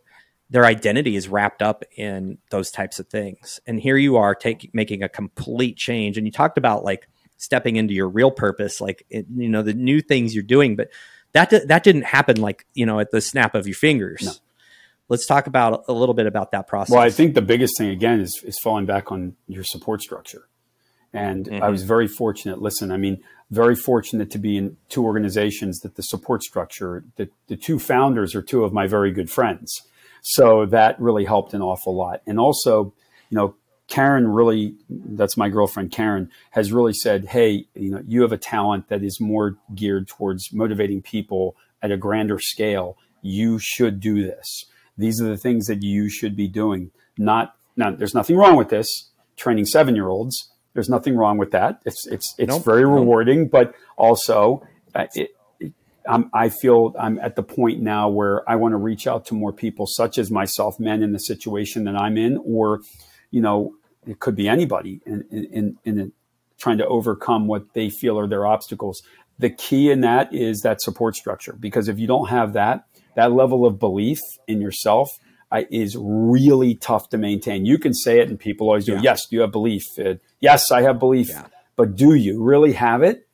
[0.49, 3.59] their identity is wrapped up in those types of things.
[3.67, 7.75] And here you are taking making a complete change, and you talked about like stepping
[7.75, 10.89] into your real purpose, like you know the new things you're doing, but
[11.33, 14.23] that that didn't happen like you know at the snap of your fingers.
[14.23, 14.31] No.
[15.09, 16.93] Let's talk about a little bit about that process.
[16.93, 20.47] Well, I think the biggest thing again is is falling back on your support structure.
[21.13, 21.63] And mm-hmm.
[21.63, 22.61] I was very fortunate.
[22.61, 27.29] Listen, I mean, very fortunate to be in two organizations that the support structure, the,
[27.47, 29.81] the two founders are two of my very good friends.
[30.21, 32.21] So that really helped an awful lot.
[32.25, 32.93] And also,
[33.29, 33.55] you know,
[33.87, 38.37] Karen really, that's my girlfriend, Karen, has really said, Hey, you know, you have a
[38.37, 42.97] talent that is more geared towards motivating people at a grander scale.
[43.21, 44.65] You should do this.
[44.97, 46.91] These are the things that you should be doing.
[47.17, 49.09] Not, now, there's nothing wrong with this.
[49.35, 51.81] Training seven year olds, there's nothing wrong with that.
[51.85, 53.51] It's, it's, it's nope, very rewarding, nope.
[53.51, 55.31] but also, uh, it,
[56.33, 59.53] i feel I'm at the point now where I want to reach out to more
[59.53, 62.81] people, such as myself, men in the situation that I'm in, or,
[63.29, 63.75] you know,
[64.07, 66.11] it could be anybody in, in, in
[66.57, 69.03] trying to overcome what they feel are their obstacles.
[69.37, 73.31] The key in that is that support structure, because if you don't have that, that
[73.31, 75.09] level of belief in yourself
[75.69, 77.65] is really tough to maintain.
[77.65, 78.93] You can say it, and people always do.
[78.93, 79.01] Yeah.
[79.03, 79.83] Yes, do you have belief?
[79.99, 81.29] Uh, yes, I have belief.
[81.29, 81.47] Yeah.
[81.75, 83.27] But do you really have it?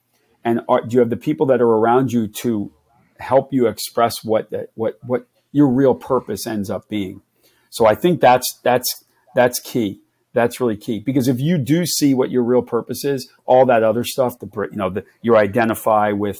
[0.43, 2.71] And are, do you have the people that are around you to
[3.19, 7.21] help you express what what what your real purpose ends up being?
[7.69, 10.01] So I think that's that's that's key.
[10.33, 13.83] That's really key because if you do see what your real purpose is, all that
[13.83, 16.37] other stuff, the you know, the you identify with,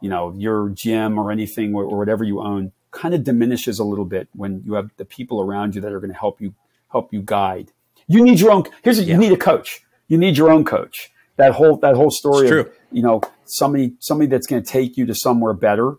[0.00, 3.84] you know, your gym or anything or, or whatever you own, kind of diminishes a
[3.84, 6.54] little bit when you have the people around you that are going to help you
[6.90, 7.70] help you guide.
[8.08, 8.64] You need your own.
[8.82, 9.14] Here's yeah.
[9.14, 9.84] you need a coach.
[10.08, 11.12] You need your own coach.
[11.36, 15.04] That whole that whole story of you know somebody somebody that's going to take you
[15.06, 15.96] to somewhere better.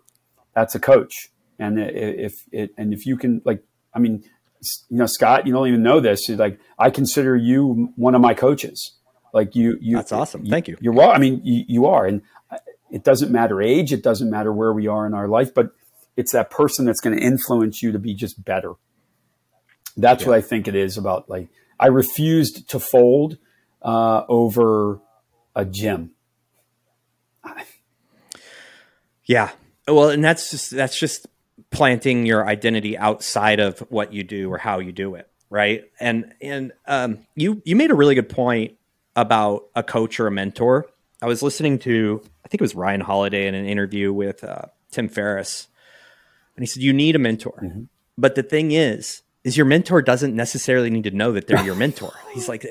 [0.55, 1.29] That's a coach.
[1.60, 4.23] And if it and if you can like, I mean,
[4.89, 6.27] you know, Scott, you don't even know this.
[6.27, 8.93] You're like, I consider you one of my coaches.
[9.33, 9.97] Like you, you.
[9.97, 10.45] That's awesome.
[10.45, 10.77] You, Thank you.
[10.81, 11.12] You're well.
[11.12, 12.57] I mean, you, you are, and uh,
[12.89, 13.93] it doesn't matter age.
[13.93, 15.71] It doesn't matter where we are in our life, but
[16.17, 18.73] it's that person that's going to influence you to be just better.
[19.95, 20.30] That's yeah.
[20.30, 21.30] what I think it is about.
[21.30, 21.47] Like,
[21.80, 23.38] I refused to fold
[23.82, 24.99] uh, over
[25.56, 26.12] a gym.
[29.30, 29.51] Yeah.
[29.86, 31.27] Well, and that's just that's just
[31.69, 36.34] planting your identity outside of what you do or how you do it right and
[36.41, 38.77] and um, you you made a really good point
[39.15, 40.86] about a coach or a mentor
[41.21, 44.63] i was listening to i think it was ryan holiday in an interview with uh,
[44.91, 45.67] tim ferriss
[46.58, 47.84] and he said you need a mentor mm-hmm.
[48.17, 51.76] but the thing is is your mentor doesn't necessarily need to know that they're your
[51.76, 52.65] mentor he's like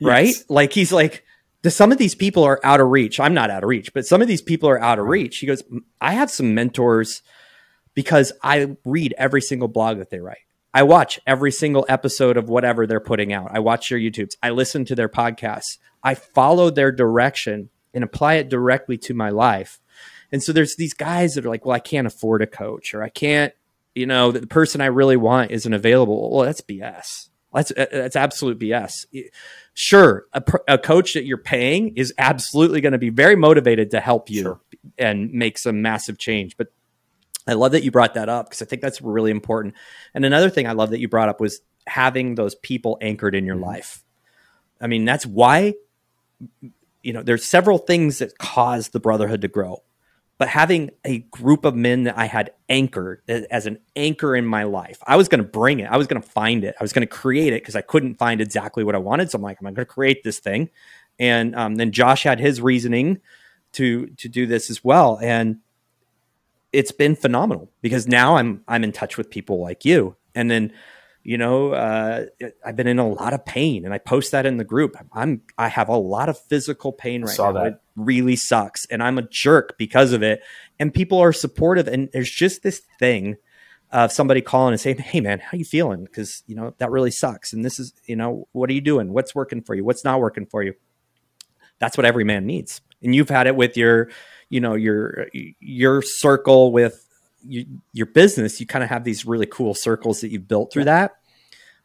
[0.00, 0.44] right yes.
[0.48, 1.24] like he's like
[1.66, 4.22] some of these people are out of reach i'm not out of reach but some
[4.22, 5.62] of these people are out of reach he goes
[6.00, 7.22] i have some mentors
[7.98, 10.46] because I read every single blog that they write.
[10.72, 13.50] I watch every single episode of whatever they're putting out.
[13.52, 14.36] I watch their YouTubes.
[14.40, 15.78] I listen to their podcasts.
[16.04, 19.80] I follow their direction and apply it directly to my life.
[20.32, 23.02] And so there's these guys that are like, well, I can't afford a coach or
[23.02, 23.52] I can't,
[23.94, 26.30] you know, the person I really want isn't available.
[26.30, 27.28] Well, that's BS.
[27.52, 29.06] That's uh, that's absolute BS.
[29.74, 34.00] Sure, a, a coach that you're paying is absolutely going to be very motivated to
[34.00, 34.60] help you sure.
[34.98, 36.56] and make some massive change.
[36.56, 36.68] But
[37.46, 39.74] I love that you brought that up because I think that's really important.
[40.14, 43.46] And another thing I love that you brought up was having those people anchored in
[43.46, 43.64] your mm-hmm.
[43.64, 44.04] life.
[44.80, 45.74] I mean, that's why
[47.02, 49.82] you know there's several things that cause the brotherhood to grow
[50.38, 54.62] but having a group of men that I had anchored as an anchor in my
[54.62, 55.90] life, I was going to bring it.
[55.90, 56.76] I was going to find it.
[56.80, 59.30] I was going to create it because I couldn't find exactly what I wanted.
[59.30, 60.70] So I'm like, I'm going to create this thing.
[61.18, 63.20] And um, then Josh had his reasoning
[63.72, 65.58] to to do this as well, and
[66.72, 70.72] it's been phenomenal because now I'm I'm in touch with people like you, and then
[71.22, 72.26] you know, uh,
[72.64, 74.96] I've been in a lot of pain, and I post that in the group.
[75.12, 77.52] I'm I have a lot of physical pain right now.
[77.52, 77.66] That.
[77.66, 80.42] It really sucks, and I'm a jerk because of it.
[80.78, 83.36] And people are supportive, and there's just this thing
[83.90, 87.10] of somebody calling and saying, "Hey, man, how you feeling?" Because you know that really
[87.10, 89.12] sucks, and this is you know what are you doing?
[89.12, 89.84] What's working for you?
[89.84, 90.74] What's not working for you?
[91.78, 94.10] That's what every man needs, and you've had it with your,
[94.48, 95.28] you know, your
[95.60, 97.07] your circle with
[97.48, 100.84] you, your business, you kind of have these really cool circles that you've built through
[100.84, 101.12] that.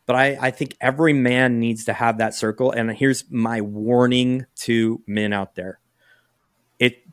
[0.06, 2.72] But I, I think every man needs to have that circle.
[2.72, 5.80] And here's my warning to men out there
[6.80, 7.04] it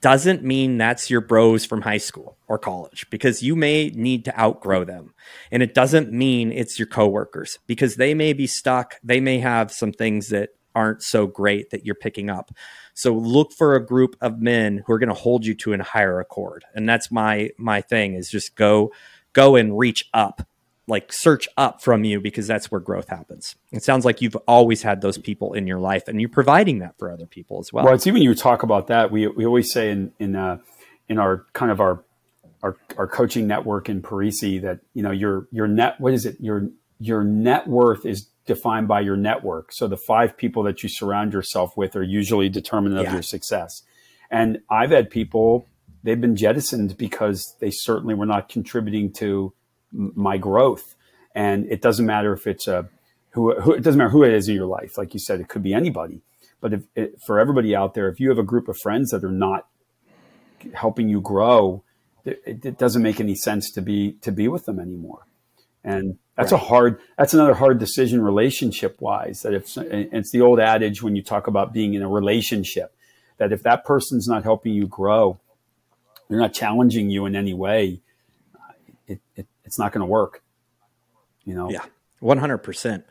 [0.00, 4.38] doesn't mean that's your bros from high school or college because you may need to
[4.38, 5.14] outgrow them.
[5.50, 8.96] And it doesn't mean it's your coworkers because they may be stuck.
[9.02, 12.50] They may have some things that aren't so great that you're picking up.
[12.94, 15.82] So look for a group of men who are going to hold you to a
[15.82, 16.64] higher accord.
[16.74, 18.92] And that's my my thing is just go
[19.32, 20.46] go and reach up.
[20.86, 23.54] Like search up from you because that's where growth happens.
[23.70, 26.98] It sounds like you've always had those people in your life and you're providing that
[26.98, 27.84] for other people as well.
[27.84, 29.12] Well, it's even you talk about that.
[29.12, 30.58] We we always say in in uh,
[31.08, 32.02] in our kind of our
[32.62, 36.36] our, our coaching network in Parisi that you know your your net what is it
[36.40, 39.72] your your net worth is defined by your network.
[39.72, 43.08] So the five people that you surround yourself with are usually determinant yeah.
[43.08, 43.82] of your success.
[44.30, 45.66] And I've had people,
[46.02, 49.52] they've been jettisoned because they certainly were not contributing to
[49.92, 50.96] my growth.
[51.34, 52.88] And it doesn't matter if it's a,
[53.30, 54.98] who, who, it doesn't matter who it is in your life.
[54.98, 56.22] Like you said, it could be anybody.
[56.60, 59.24] But if it, for everybody out there, if you have a group of friends that
[59.24, 59.66] are not
[60.74, 61.82] helping you grow,
[62.24, 65.26] it, it doesn't make any sense to be to be with them anymore.
[65.82, 66.60] And that's right.
[66.60, 69.42] a hard, that's another hard decision relationship wise.
[69.42, 72.94] That if it's the old adage when you talk about being in a relationship,
[73.38, 75.38] that if that person's not helping you grow,
[76.28, 78.00] they're not challenging you in any way,
[79.06, 80.42] it, it it's not going to work.
[81.44, 81.70] You know?
[81.70, 81.84] Yeah,
[82.22, 83.02] 100%.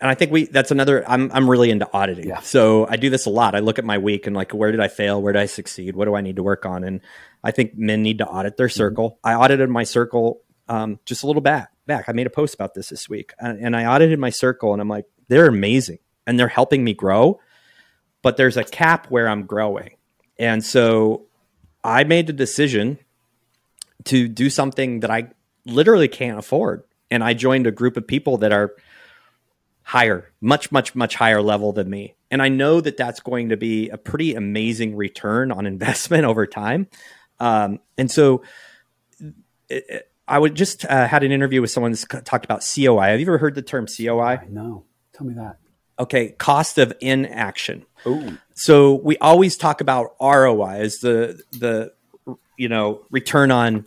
[0.00, 2.28] And I think we that's another I'm I'm really into auditing.
[2.28, 2.40] Yeah.
[2.40, 3.56] So I do this a lot.
[3.56, 5.20] I look at my week and like where did I fail?
[5.20, 5.96] Where did I succeed?
[5.96, 6.84] What do I need to work on?
[6.84, 7.00] And
[7.42, 8.76] I think men need to audit their mm-hmm.
[8.76, 9.10] circle.
[9.10, 9.28] Mm-hmm.
[9.28, 12.04] I audited my circle um, just a little back back.
[12.06, 14.80] I made a post about this this week, and, and I audited my circle, and
[14.80, 17.40] I'm like, they're amazing, and they're helping me grow.
[18.22, 19.96] But there's a cap where I'm growing,
[20.38, 21.26] and so
[21.82, 22.98] I made the decision
[24.04, 25.30] to do something that I
[25.64, 28.74] literally can't afford, and I joined a group of people that are
[29.82, 32.14] higher, much, much, much higher level than me.
[32.30, 36.46] And I know that that's going to be a pretty amazing return on investment over
[36.46, 36.88] time.
[37.40, 38.42] Um, and so
[39.70, 43.08] it, I would just uh, had an interview with someone that talked about COI.
[43.08, 44.40] Have you ever heard the term COI?
[44.48, 44.84] No.
[45.14, 45.58] Tell me that.
[45.98, 47.84] Okay, cost of inaction.
[48.06, 48.38] Ooh.
[48.54, 51.92] So we always talk about ROI as the the
[52.56, 53.86] you know return on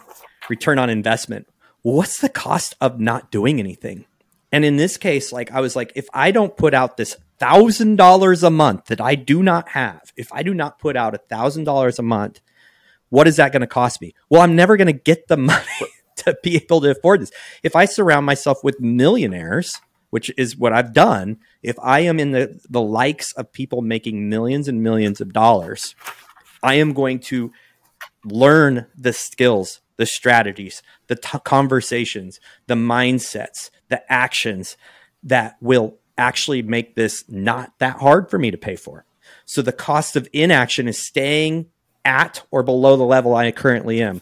[0.50, 1.48] return on investment.
[1.84, 4.06] What's the cost of not doing anything?
[4.52, 7.96] And in this case, like I was like, if I don't put out this thousand
[7.96, 11.20] dollars a month that I do not have, if I do not put out a
[11.20, 12.42] thousand dollars a month,
[13.10, 14.14] what is that going to cost me?
[14.30, 15.66] Well, I'm never going to get the money
[16.18, 17.32] to be able to afford this.
[17.64, 22.32] If I surround myself with millionaires, which is what I've done, if I am in
[22.32, 25.96] the, the likes of people making millions and millions of dollars,
[26.62, 27.52] I am going to
[28.24, 34.78] learn the skills, the strategies, the t- conversations, the mindsets, the actions
[35.24, 39.06] that will actually make this not that hard for me to pay for.
[39.46, 41.68] So the cost of inaction is staying
[42.04, 44.22] at or below the level I currently am.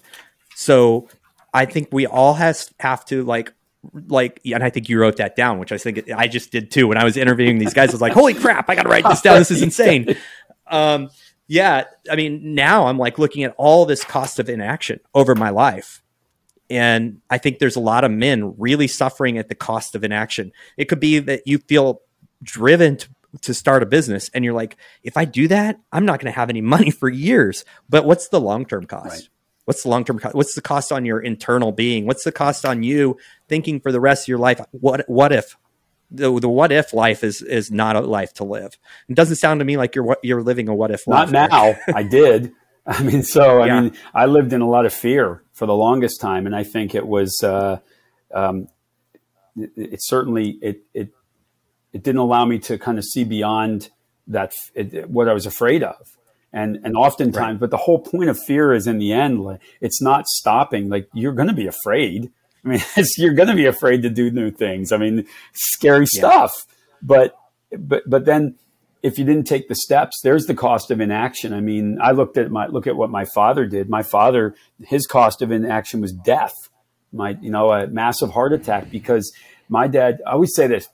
[0.56, 1.10] So
[1.54, 3.54] I think we all has have to like
[4.08, 6.88] like and I think you wrote that down, which I think I just did too.
[6.88, 8.70] When I was interviewing these guys, I was like, "Holy crap!
[8.70, 9.40] I got to write this down.
[9.40, 10.16] This is insane."
[10.68, 11.10] Um,
[11.48, 15.50] yeah, I mean, now I'm like looking at all this cost of inaction over my
[15.50, 16.04] life,
[16.70, 20.52] and I think there's a lot of men really suffering at the cost of inaction.
[20.78, 22.02] It could be that you feel
[22.44, 23.08] driven to
[23.42, 26.36] to start a business and you're like if i do that i'm not going to
[26.36, 29.30] have any money for years but what's the long-term cost right.
[29.70, 32.08] What's the long-term cost what's the cost on your internal being?
[32.08, 34.60] What's the cost on you thinking for the rest of your life?
[34.72, 35.56] What what if?
[36.10, 38.80] The, the what if life is is not a life to live.
[39.08, 41.52] It doesn't sound to me like you're you're living a what if not life.
[41.52, 41.76] now.
[41.94, 42.52] I did.
[42.88, 43.82] I mean so i yeah.
[43.82, 46.96] mean i lived in a lot of fear for the longest time and i think
[46.96, 47.78] it was uh,
[48.34, 48.68] um,
[49.56, 51.14] it, it certainly it it
[51.94, 53.90] it didn't allow me to kind of see beyond
[54.26, 56.18] that it, what I was afraid of.
[56.52, 57.60] And and oftentimes, right.
[57.60, 60.90] but the whole point of fear is in the end, like, it's not stopping.
[60.90, 62.32] Like you're going to be afraid.
[62.66, 62.82] I mean,
[63.18, 64.92] you're going to be afraid to do new things.
[64.92, 66.20] I mean, scary yeah.
[66.20, 66.54] stuff.
[67.02, 67.36] But
[67.78, 68.56] but but then
[69.02, 71.54] if you didn't take the steps, there's the cost of inaction.
[71.54, 73.90] I mean, I looked at my look at what my father did.
[73.90, 76.54] My father, his cost of inaction was death.
[77.14, 79.32] My you know a massive heart attack because
[79.70, 80.20] my dad.
[80.26, 80.88] I always say this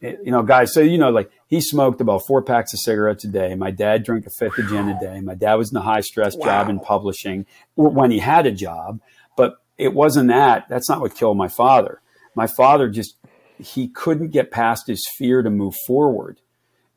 [0.00, 3.28] you know, guys, so you know, like he smoked about four packs of cigarettes a
[3.28, 3.54] day.
[3.54, 5.20] My dad drank a fifth of gin a day.
[5.20, 6.46] My dad was in a high stress wow.
[6.46, 9.00] job in publishing when he had a job,
[9.36, 10.68] but it wasn't that.
[10.68, 12.00] That's not what killed my father.
[12.34, 13.16] My father just
[13.58, 16.40] he couldn't get past his fear to move forward.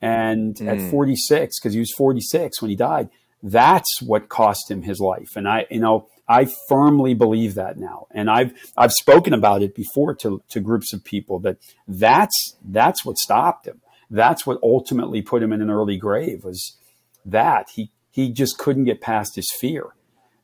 [0.01, 0.67] And mm.
[0.67, 3.09] at 46, because he was 46 when he died,
[3.41, 5.35] that's what cost him his life.
[5.35, 9.75] And I, you know, I firmly believe that now, and I've I've spoken about it
[9.75, 11.57] before to to groups of people that
[11.87, 13.81] that's that's what stopped him.
[14.09, 16.77] That's what ultimately put him in an early grave was
[17.25, 19.87] that he he just couldn't get past his fear.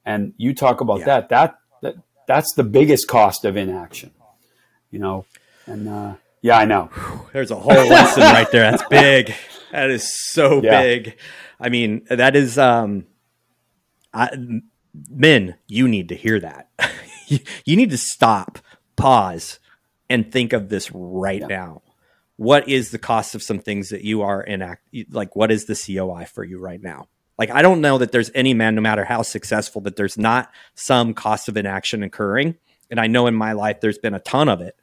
[0.05, 1.05] And you talk about yeah.
[1.05, 1.95] that that that
[2.27, 4.11] that's the biggest cost of inaction,
[4.91, 5.25] you know.
[5.65, 6.89] And uh, yeah, I know.
[7.31, 8.71] There's a whole lesson right there.
[8.71, 9.33] That's big.
[9.71, 10.81] That is so yeah.
[10.81, 11.17] big.
[11.59, 13.05] I mean, that is um,
[14.13, 14.29] I,
[15.09, 16.69] men, you need to hear that.
[17.27, 18.59] you need to stop,
[18.95, 19.59] pause,
[20.09, 21.47] and think of this right yeah.
[21.47, 21.81] now.
[22.37, 25.65] What is the cost of some things that you are in act like what is
[25.65, 27.07] the COI for you right now?
[27.37, 30.49] Like I don't know that there's any man no matter how successful that there's not
[30.73, 32.55] some cost of inaction occurring.
[32.89, 34.75] And I know in my life there's been a ton of it.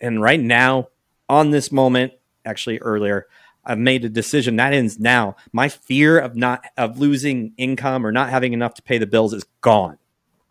[0.00, 0.88] And right now
[1.28, 2.12] on this moment,
[2.44, 3.26] actually earlier,
[3.64, 5.36] I've made a decision that ends now.
[5.52, 9.32] My fear of not of losing income or not having enough to pay the bills
[9.32, 9.98] is gone.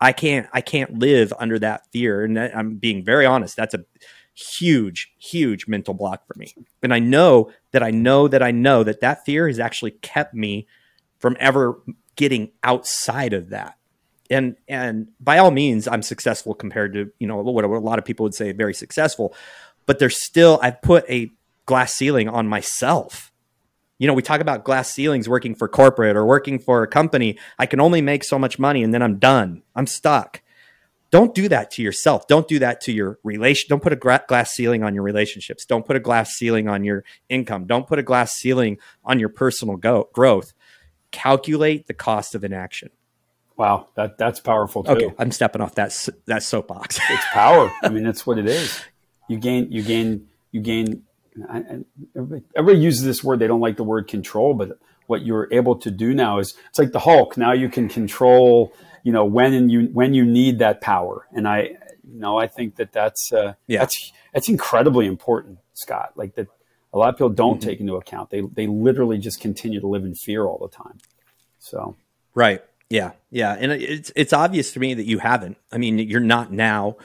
[0.00, 3.56] I can't I can't live under that fear, and I'm being very honest.
[3.56, 3.84] That's a
[4.34, 6.54] huge huge mental block for me.
[6.82, 10.34] And I know that I know that I know that that fear has actually kept
[10.34, 10.66] me
[11.18, 11.80] from ever
[12.16, 13.76] getting outside of that.
[14.30, 18.04] And and by all means, I'm successful compared to you know what a lot of
[18.04, 19.34] people would say very successful,
[19.86, 21.30] but there's still I've put a
[21.66, 23.32] glass ceiling on myself.
[23.98, 27.38] You know, we talk about glass ceilings working for corporate or working for a company.
[27.58, 29.62] I can only make so much money and then I'm done.
[29.76, 30.42] I'm stuck.
[31.12, 32.26] Don't do that to yourself.
[32.26, 33.68] Don't do that to your relation.
[33.68, 35.66] Don't put a gra- glass ceiling on your relationships.
[35.66, 37.66] Don't put a glass ceiling on your income.
[37.66, 40.54] Don't put a glass ceiling on your personal go- growth.
[41.10, 42.88] Calculate the cost of inaction.
[43.58, 44.92] Wow, that that's powerful too.
[44.92, 46.98] Okay, I'm stepping off that that soapbox.
[47.10, 47.70] it's power.
[47.82, 48.82] I mean, that's what it is.
[49.28, 51.02] You gain you gain you gain
[51.48, 51.62] I,
[52.16, 53.38] everybody, everybody uses this word.
[53.38, 56.78] They don't like the word control, but what you're able to do now is it's
[56.78, 57.36] like the Hulk.
[57.36, 58.72] Now you can control,
[59.02, 61.26] you know, when and you when you need that power.
[61.32, 63.80] And I, you know, I think that that's uh, yeah.
[63.80, 66.12] that's that's incredibly important, Scott.
[66.16, 66.48] Like that,
[66.92, 67.68] a lot of people don't mm-hmm.
[67.68, 68.30] take into account.
[68.30, 70.98] They they literally just continue to live in fear all the time.
[71.58, 71.96] So
[72.34, 75.56] right, yeah, yeah, and it's it's obvious to me that you haven't.
[75.70, 76.96] I mean, you're not now.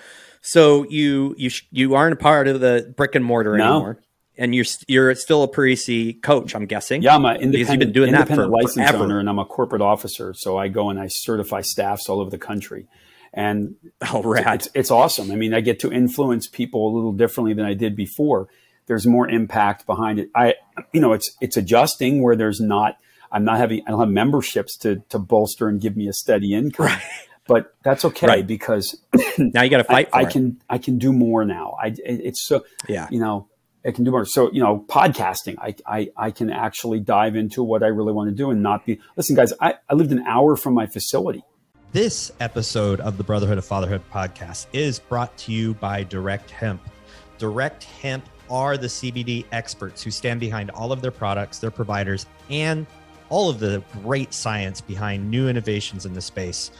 [0.41, 3.63] So you you you aren't a part of the brick and mortar no.
[3.63, 3.99] anymore
[4.37, 7.01] and you're you're still a Parisi coach, I'm guessing.
[7.01, 9.03] Yeah, I'm an independent, you've been doing independent that for license forever.
[9.03, 10.33] owner, and I'm a corporate officer.
[10.33, 12.87] So I go and I certify staffs all over the country,
[13.33, 13.75] and
[14.13, 14.61] oh, rad.
[14.61, 15.31] It's, it's awesome.
[15.31, 18.47] I mean, I get to influence people a little differently than I did before.
[18.85, 20.29] There's more impact behind it.
[20.33, 20.55] I,
[20.93, 22.97] you know, it's it's adjusting where there's not.
[23.31, 23.81] I'm not having.
[23.85, 26.85] I don't have memberships to to bolster and give me a steady income.
[26.85, 27.01] Right.
[27.47, 28.45] But that's okay right.
[28.45, 28.99] because
[29.37, 30.09] now you got to fight.
[30.13, 31.77] I, I can I can do more now.
[31.81, 33.07] I it's so yeah.
[33.09, 33.47] You know,
[33.87, 34.25] it can do more.
[34.25, 38.29] So, you know, podcasting, I, I, I can actually dive into what I really want
[38.29, 41.41] to do and not be, listen, guys, I, I lived an hour from my facility.
[41.93, 46.81] This episode of the Brotherhood of Fatherhood podcast is brought to you by Direct Hemp.
[47.37, 52.25] Direct Hemp are the CBD experts who stand behind all of their products, their providers,
[52.49, 52.85] and
[53.29, 56.71] all of the great science behind new innovations in the space.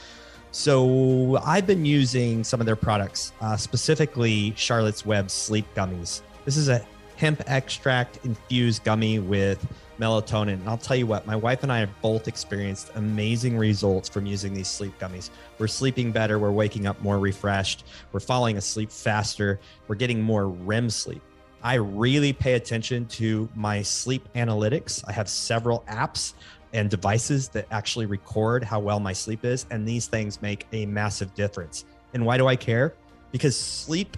[0.51, 6.21] So I've been using some of their products, uh, specifically Charlotte's Web sleep gummies.
[6.43, 6.85] This is a
[7.17, 9.65] hemp extract infused gummy with
[9.99, 10.53] melatonin.
[10.53, 14.25] And I'll tell you what, my wife and I have both experienced amazing results from
[14.25, 15.31] using these sleep gummies.
[15.57, 20.47] We're sleeping better, we're waking up more refreshed, we're falling asleep faster, we're getting more
[20.47, 21.21] REM sleep.
[21.63, 25.03] I really pay attention to my sleep analytics.
[25.07, 26.33] I have several apps
[26.73, 29.65] and devices that actually record how well my sleep is.
[29.71, 31.85] And these things make a massive difference.
[32.13, 32.93] And why do I care?
[33.31, 34.17] Because sleep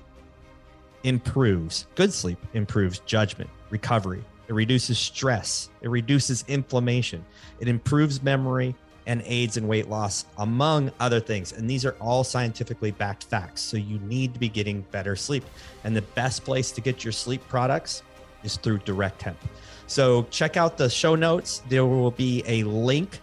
[1.04, 4.24] improves, good sleep improves judgment, recovery.
[4.48, 7.24] It reduces stress, it reduces inflammation,
[7.60, 8.76] it improves memory,
[9.10, 11.52] and aids in weight loss, among other things.
[11.52, 13.62] And these are all scientifically backed facts.
[13.62, 15.44] So you need to be getting better sleep.
[15.84, 18.04] And the best place to get your sleep products
[18.44, 19.40] is through Direct Hemp.
[19.88, 21.64] So check out the show notes.
[21.70, 23.20] There will be a link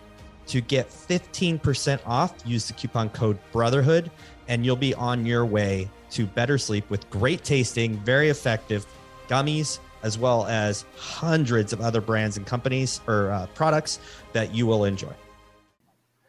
[0.48, 2.34] to get 15% off.
[2.44, 4.10] Use the coupon code Brotherhood,
[4.48, 8.86] and you'll be on your way to better sleep with great tasting, very effective
[9.28, 13.98] gummies, as well as hundreds of other brands and companies or uh, products
[14.32, 15.12] that you will enjoy.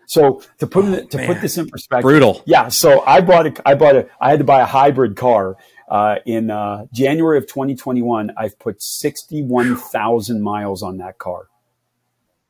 [0.08, 1.28] So to put it, to Man.
[1.28, 2.42] put this in perspective, brutal.
[2.46, 2.70] Yeah.
[2.70, 5.58] So I bought a, I bought a, I had to buy a hybrid car
[5.88, 11.48] uh, in uh, January of 2021, I've put 61,000 miles on that car.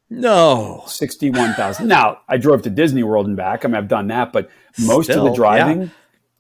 [0.10, 0.84] No.
[0.88, 1.88] 61,000.
[1.88, 3.64] now, I drove to Disney World and back.
[3.64, 4.50] I mean, I've done that, but
[4.80, 5.92] most Still, of the driving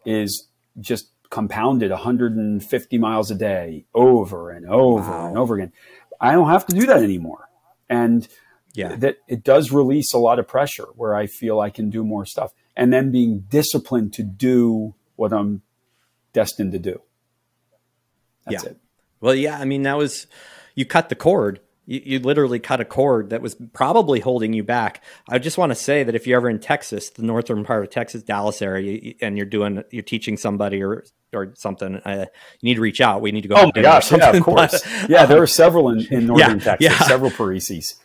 [0.06, 0.16] yeah.
[0.16, 0.47] is
[0.80, 5.28] just compounded 150 miles a day over and over wow.
[5.28, 5.74] and over again.
[6.20, 7.50] I don't have to do that anymore.
[7.90, 8.28] And
[8.74, 8.96] yeah.
[8.98, 12.26] that it does release a lot of pressure where I feel I can do more
[12.26, 12.54] stuff.
[12.76, 15.64] And then being disciplined to do what I'm
[16.34, 17.02] destined to do.
[18.46, 18.72] That's yeah.
[18.72, 18.78] it.
[19.20, 19.60] Well, yeah.
[19.60, 20.28] I mean, that was
[20.76, 21.60] you cut the cord.
[21.90, 25.02] You, you, literally cut a cord that was probably holding you back.
[25.30, 27.90] I just want to say that if you're ever in Texas, the northern part of
[27.90, 32.26] Texas, Dallas area, and you're doing, you're teaching somebody or or something, uh,
[32.60, 33.22] you need to reach out.
[33.22, 33.56] We need to go.
[33.56, 34.12] Oh my gosh!
[34.12, 34.84] Yeah, of course.
[34.84, 36.90] But, yeah, there are several in, in northern yeah, Texas.
[36.90, 37.00] Yeah.
[37.08, 37.96] Several Parisis.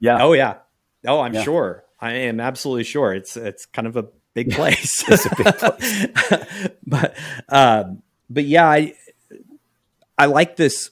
[0.00, 0.22] Yeah.
[0.22, 0.56] Oh yeah.
[1.06, 1.42] Oh, I'm yeah.
[1.42, 1.84] sure.
[2.00, 3.14] I am absolutely sure.
[3.14, 5.02] It's it's kind of a big place.
[5.08, 6.68] it's a big place.
[6.86, 7.16] but
[7.48, 8.94] um, but yeah, I
[10.16, 10.90] I like this.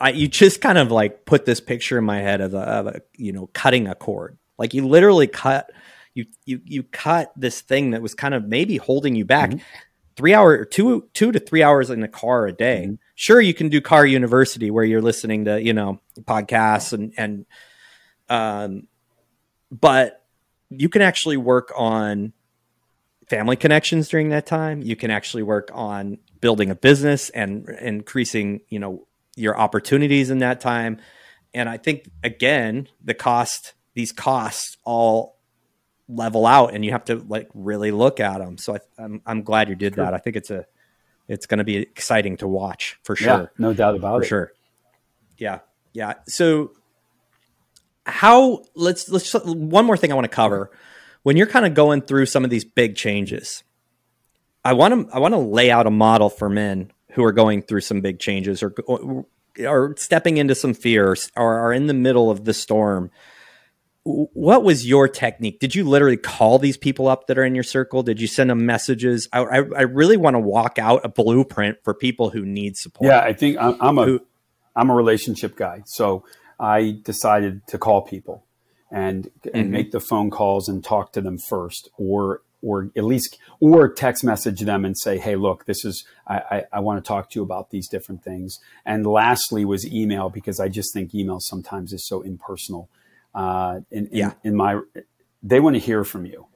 [0.00, 2.86] I, you just kind of like put this picture in my head of a, of
[2.86, 4.38] a you know cutting a cord.
[4.58, 5.70] Like you literally cut
[6.14, 9.50] you you you cut this thing that was kind of maybe holding you back.
[9.50, 9.64] Mm-hmm.
[10.16, 12.84] Three hour two two to three hours in the car a day.
[12.84, 12.94] Mm-hmm.
[13.14, 17.46] Sure, you can do car university where you're listening to you know podcasts and and
[18.28, 18.88] um,
[19.70, 20.24] but
[20.70, 22.32] you can actually work on
[23.28, 24.82] family connections during that time.
[24.82, 29.05] You can actually work on building a business and increasing, you know,
[29.36, 30.98] your opportunities in that time.
[31.54, 35.36] And I think again, the cost, these costs all
[36.08, 38.58] level out and you have to like really look at them.
[38.58, 40.14] So I, am I'm, I'm glad you did that.
[40.14, 40.66] I think it's a,
[41.28, 43.28] it's going to be exciting to watch for sure.
[43.28, 44.28] Yeah, no doubt about for it.
[44.28, 44.52] Sure.
[45.38, 45.60] Yeah.
[45.92, 46.14] Yeah.
[46.26, 46.72] So
[48.06, 50.70] how let's let's one more thing I want to cover.
[51.22, 53.64] When you're kind of going through some of these big changes,
[54.64, 57.62] I want to I want to lay out a model for men who are going
[57.62, 58.74] through some big changes or
[59.58, 63.10] or, stepping into some fears or are in the middle of the storm.
[64.04, 65.58] What was your technique?
[65.60, 68.02] Did you literally call these people up that are in your circle?
[68.02, 69.28] Did you send them messages?
[69.32, 73.08] I, I, I really want to walk out a blueprint for people who need support.
[73.08, 74.18] Yeah, I think I'm, I'm a
[74.76, 75.82] am a relationship guy.
[75.86, 76.24] So
[76.60, 78.44] I decided to call people
[78.90, 79.70] and and mm-hmm.
[79.72, 84.24] make the phone calls and talk to them first, or or at least or text
[84.24, 87.38] message them and say, hey, look, this is I, I, I want to talk to
[87.38, 88.58] you about these different things.
[88.84, 92.90] And lastly was email because I just think email sometimes is so impersonal.
[93.34, 94.32] Uh, in, in, yeah.
[94.42, 94.80] in my
[95.42, 96.46] they want to hear from you.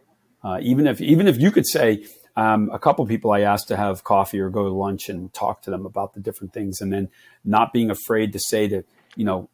[0.43, 2.05] Uh, even if even if you could say
[2.37, 5.63] um, a couple people I asked to have coffee or go to lunch and talk
[5.63, 7.09] to them about the different things, and then
[7.45, 8.83] not being afraid to say to
[9.15, 9.49] you know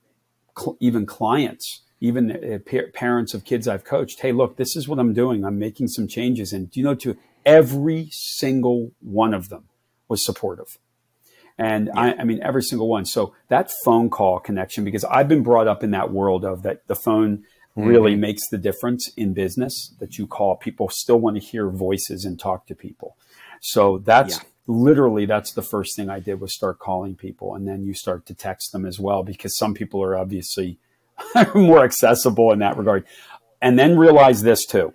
[0.57, 2.59] cl- even clients, even uh,
[2.92, 5.44] parents of kids I've coached, hey, look, this is what I'm doing.
[5.44, 6.53] I'm making some changes.
[6.53, 9.64] And do you know, to every single one of them
[10.09, 10.78] was supportive.
[11.59, 12.01] And yeah.
[12.01, 13.07] I, I, mean, every single one.
[13.07, 16.86] So that phone call connection, because I've been brought up in that world of that
[16.86, 17.44] the phone
[17.74, 18.20] really mm-hmm.
[18.20, 22.38] makes the difference in business that you call people still want to hear voices and
[22.38, 23.16] talk to people.
[23.61, 27.68] So that's yeah literally that's the first thing I did was start calling people and
[27.68, 30.78] then you start to text them as well because some people are obviously
[31.54, 33.04] more accessible in that regard.
[33.60, 34.92] And then realize this too,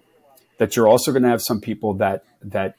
[0.58, 2.76] that you're also going to have some people that that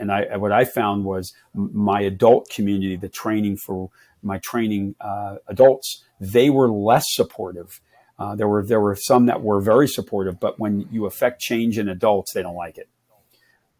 [0.00, 3.90] and I what I found was my adult community, the training for
[4.22, 7.80] my training uh, adults, they were less supportive.
[8.18, 11.78] Uh, there were there were some that were very supportive, but when you affect change
[11.78, 12.88] in adults, they don't like it.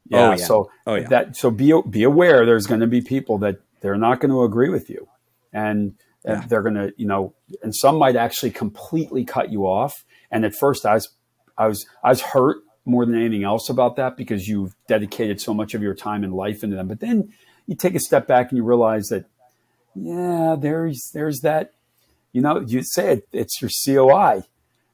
[0.06, 0.36] Yeah, oh, yeah.
[0.36, 1.08] So oh, yeah.
[1.08, 2.44] that so be be aware.
[2.44, 5.08] There's going to be people that they're not going to agree with you,
[5.52, 5.94] and
[6.25, 6.45] yeah.
[6.49, 10.05] they're going to you know, and some might actually completely cut you off.
[10.31, 11.09] And at first, I was
[11.57, 15.55] I was I was hurt more than anything else about that because you've dedicated so
[15.55, 16.89] much of your time and life into them.
[16.89, 17.33] But then
[17.66, 19.27] you take a step back and you realize that
[19.95, 21.72] yeah, there's there's that.
[22.33, 24.43] You know, you say it, it's your COI.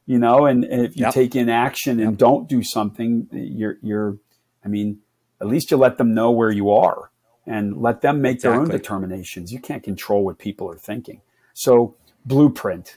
[0.07, 1.14] You know, and, and if you Yep.
[1.14, 2.18] take inaction and Yep.
[2.18, 4.18] don't do something, you're you're.
[4.64, 4.99] I mean,
[5.41, 7.09] at least you let them know where you are
[7.51, 9.53] and let them make their own determinations.
[9.53, 11.20] You can't control what people are thinking.
[11.53, 12.96] So, blueprint.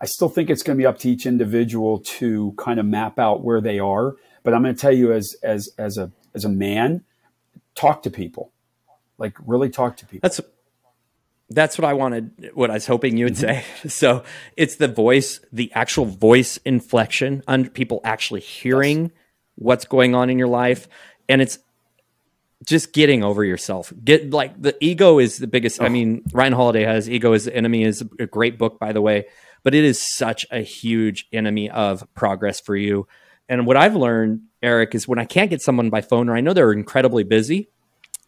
[0.00, 3.18] I still think it's going to be up to each individual to kind of map
[3.18, 4.14] out where they are.
[4.44, 7.04] But I'm going to tell you, as as as a as a man,
[7.74, 8.52] talk to people,
[9.18, 10.20] like really talk to people.
[10.22, 10.40] That's
[11.50, 12.52] that's what I wanted.
[12.54, 13.60] What I was hoping you would mm-hmm.
[13.60, 13.88] say.
[13.88, 14.22] So
[14.56, 19.10] it's the voice, the actual voice inflection, on people actually hearing
[19.56, 20.86] what's going on in your life,
[21.28, 21.58] and it's
[22.64, 23.92] just getting over yourself.
[24.04, 25.80] Get like the ego is the biggest.
[25.80, 29.00] I mean, Ryan Holiday has "Ego is the Enemy" is a great book, by the
[29.00, 29.26] way,
[29.62, 33.06] but it is such a huge enemy of progress for you.
[33.48, 36.40] And what I've learned, Eric, is when I can't get someone by phone or I
[36.40, 37.70] know they're incredibly busy,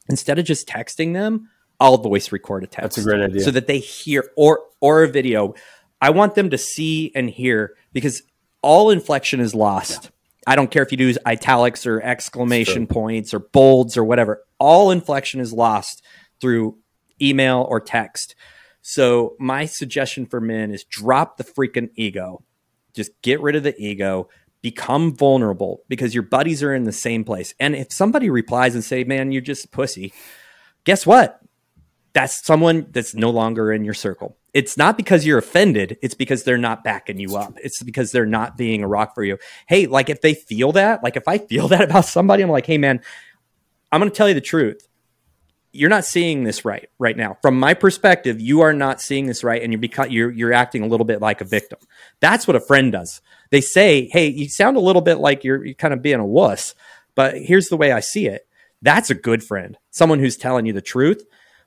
[0.08, 2.96] instead of just texting them, I'll voice record a text.
[2.96, 3.42] That's a great idea.
[3.42, 5.54] So that they hear or or a video.
[6.00, 8.22] I want them to see and hear because
[8.62, 10.10] all inflection is lost.
[10.50, 14.42] I don't care if you do italics or exclamation points or bolds or whatever.
[14.58, 16.04] All inflection is lost
[16.40, 16.76] through
[17.22, 18.34] email or text.
[18.82, 22.42] So my suggestion for men is drop the freaking ego.
[22.94, 24.28] Just get rid of the ego.
[24.60, 27.54] Become vulnerable because your buddies are in the same place.
[27.60, 30.12] And if somebody replies and say, "Man, you're just pussy,"
[30.82, 31.38] guess what?
[32.12, 34.36] That's someone that's no longer in your circle.
[34.52, 35.96] It's not because you're offended.
[36.02, 37.56] It's because they're not backing you up.
[37.62, 39.38] It's because they're not being a rock for you.
[39.68, 42.66] Hey, like if they feel that, like if I feel that about somebody, I'm like,
[42.66, 43.00] hey man,
[43.92, 44.86] I'm going to tell you the truth.
[45.72, 47.36] You're not seeing this right right now.
[47.42, 50.82] From my perspective, you are not seeing this right, and you're beca- you're you're acting
[50.82, 51.78] a little bit like a victim.
[52.18, 53.20] That's what a friend does.
[53.50, 56.26] They say, "Hey, you sound a little bit like you're, you're kind of being a
[56.26, 56.74] wuss,"
[57.14, 58.48] but here's the way I see it.
[58.82, 61.24] That's a good friend, someone who's telling you the truth.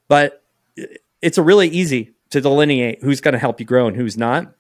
[0.10, 0.44] But
[0.78, 0.84] uh,
[1.22, 4.54] it's a really easy to delineate who's going to help you grow and who's not.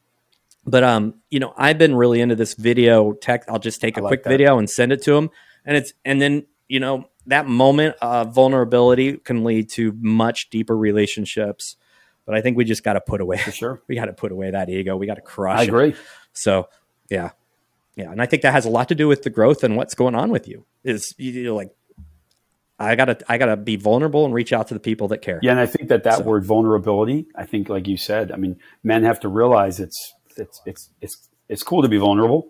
[0.65, 3.43] But um, you know, I've been really into this video tech.
[3.49, 4.29] I'll just take a like quick that.
[4.29, 5.29] video and send it to them,
[5.65, 10.77] and it's and then you know that moment of vulnerability can lead to much deeper
[10.77, 11.75] relationships.
[12.25, 13.37] But I think we just got to put away.
[13.37, 13.81] For sure.
[13.87, 14.95] We got to put away that ego.
[14.95, 15.59] We got to crush.
[15.59, 15.67] I it.
[15.67, 15.95] agree.
[16.31, 16.69] So
[17.09, 17.31] yeah,
[17.97, 19.95] yeah, and I think that has a lot to do with the growth and what's
[19.95, 20.65] going on with you.
[20.85, 21.71] Is you you're like,
[22.79, 25.39] I gotta, I gotta be vulnerable and reach out to the people that care.
[25.43, 27.27] Yeah, and I think that that So- word vulnerability.
[27.35, 31.29] I think, like you said, I mean, men have to realize it's it's it's it's
[31.49, 32.47] it's cool to be vulnerable.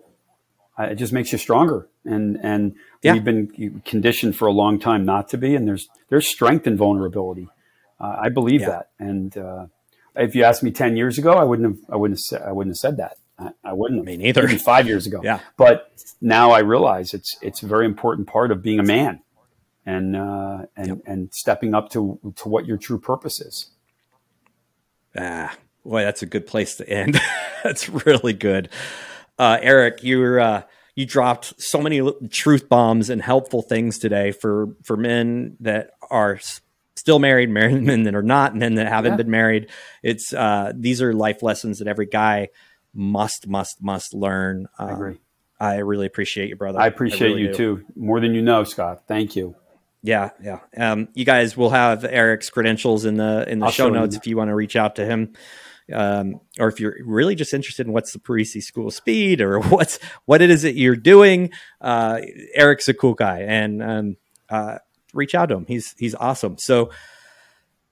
[0.78, 3.12] It just makes you stronger, and and Yeah.
[3.12, 5.54] we've been conditioned for a long time not to be.
[5.54, 7.46] And there's there's strength in vulnerability.
[8.00, 8.70] Uh, I believe Yeah.
[8.70, 8.88] that.
[8.98, 9.66] And uh,
[10.16, 12.50] if you asked me ten years ago, I wouldn't have I wouldn't have said, I
[12.52, 13.18] wouldn't have said that.
[13.38, 14.06] I, I wouldn't have.
[14.06, 14.42] Me neither.
[14.44, 15.20] Even five years ago.
[15.22, 15.40] Yeah.
[15.56, 19.20] But now I realize it's it's a very important part of being a man,
[19.86, 23.70] and uh, and and stepping up to to what your true purpose is.
[25.16, 25.54] Ah,
[25.84, 27.20] boy, that's a good place to end.
[27.64, 28.68] that's really good.
[29.38, 30.62] Uh, Eric, you're uh,
[30.94, 36.38] you dropped so many truth bombs and helpful things today for for men that are
[36.96, 39.16] still married, married men that are not, men that haven't Yeah.
[39.18, 39.68] been married.
[40.02, 42.48] It's uh, these are life lessons that every guy
[42.94, 44.66] must must must learn.
[44.78, 45.20] I Um, agree.
[45.60, 46.80] I really appreciate you, brother.
[46.80, 47.54] I appreciate really you do.
[47.54, 49.04] too, more than you know, Scott.
[49.06, 49.54] Thank you.
[50.04, 50.58] Yeah, yeah.
[50.76, 54.26] Um, you guys will have Eric's credentials in the in the I'll show notes if
[54.26, 55.32] you want to reach out to him,
[55.90, 59.60] um, or if you're really just interested in what's the Parisi School of Speed or
[59.70, 61.52] what's what it is that you're doing.
[61.80, 62.20] Uh,
[62.54, 64.16] Eric's a cool guy, and um,
[64.50, 64.76] uh,
[65.14, 65.64] reach out to him.
[65.66, 66.58] He's he's awesome.
[66.58, 66.90] So,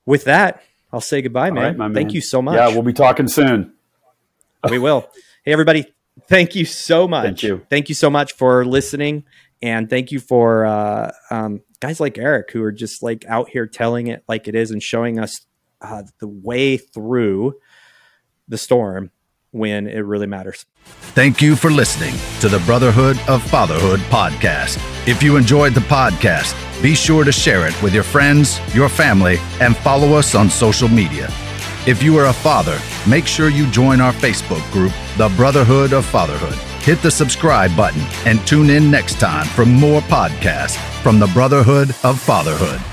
[0.05, 0.61] with that,
[0.93, 1.79] I'll say goodbye, man.
[1.79, 2.09] right, Thank man.
[2.11, 2.57] you so much.
[2.57, 3.73] Yeah, we'll be talking soon.
[4.69, 5.09] we will.
[5.43, 5.91] Hey, everybody.
[6.27, 7.25] Thank you so much.
[7.25, 7.65] Thank you.
[7.71, 9.23] Thank you so much for listening.
[9.63, 13.65] And thank you for uh, um, guys like Eric who are just like out here
[13.65, 15.39] telling it like it is and showing us
[15.81, 17.55] uh, the way through
[18.49, 19.09] the storm
[19.51, 20.65] when it really matters.
[21.15, 24.77] Thank you for listening to the Brotherhood of Fatherhood podcast.
[25.07, 29.37] If you enjoyed the podcast, be sure to share it with your friends, your family,
[29.61, 31.29] and follow us on social media.
[31.87, 36.05] If you are a father, make sure you join our Facebook group, The Brotherhood of
[36.05, 36.72] Fatherhood.
[36.83, 41.95] Hit the subscribe button and tune in next time for more podcasts from the Brotherhood
[42.03, 42.92] of Fatherhood.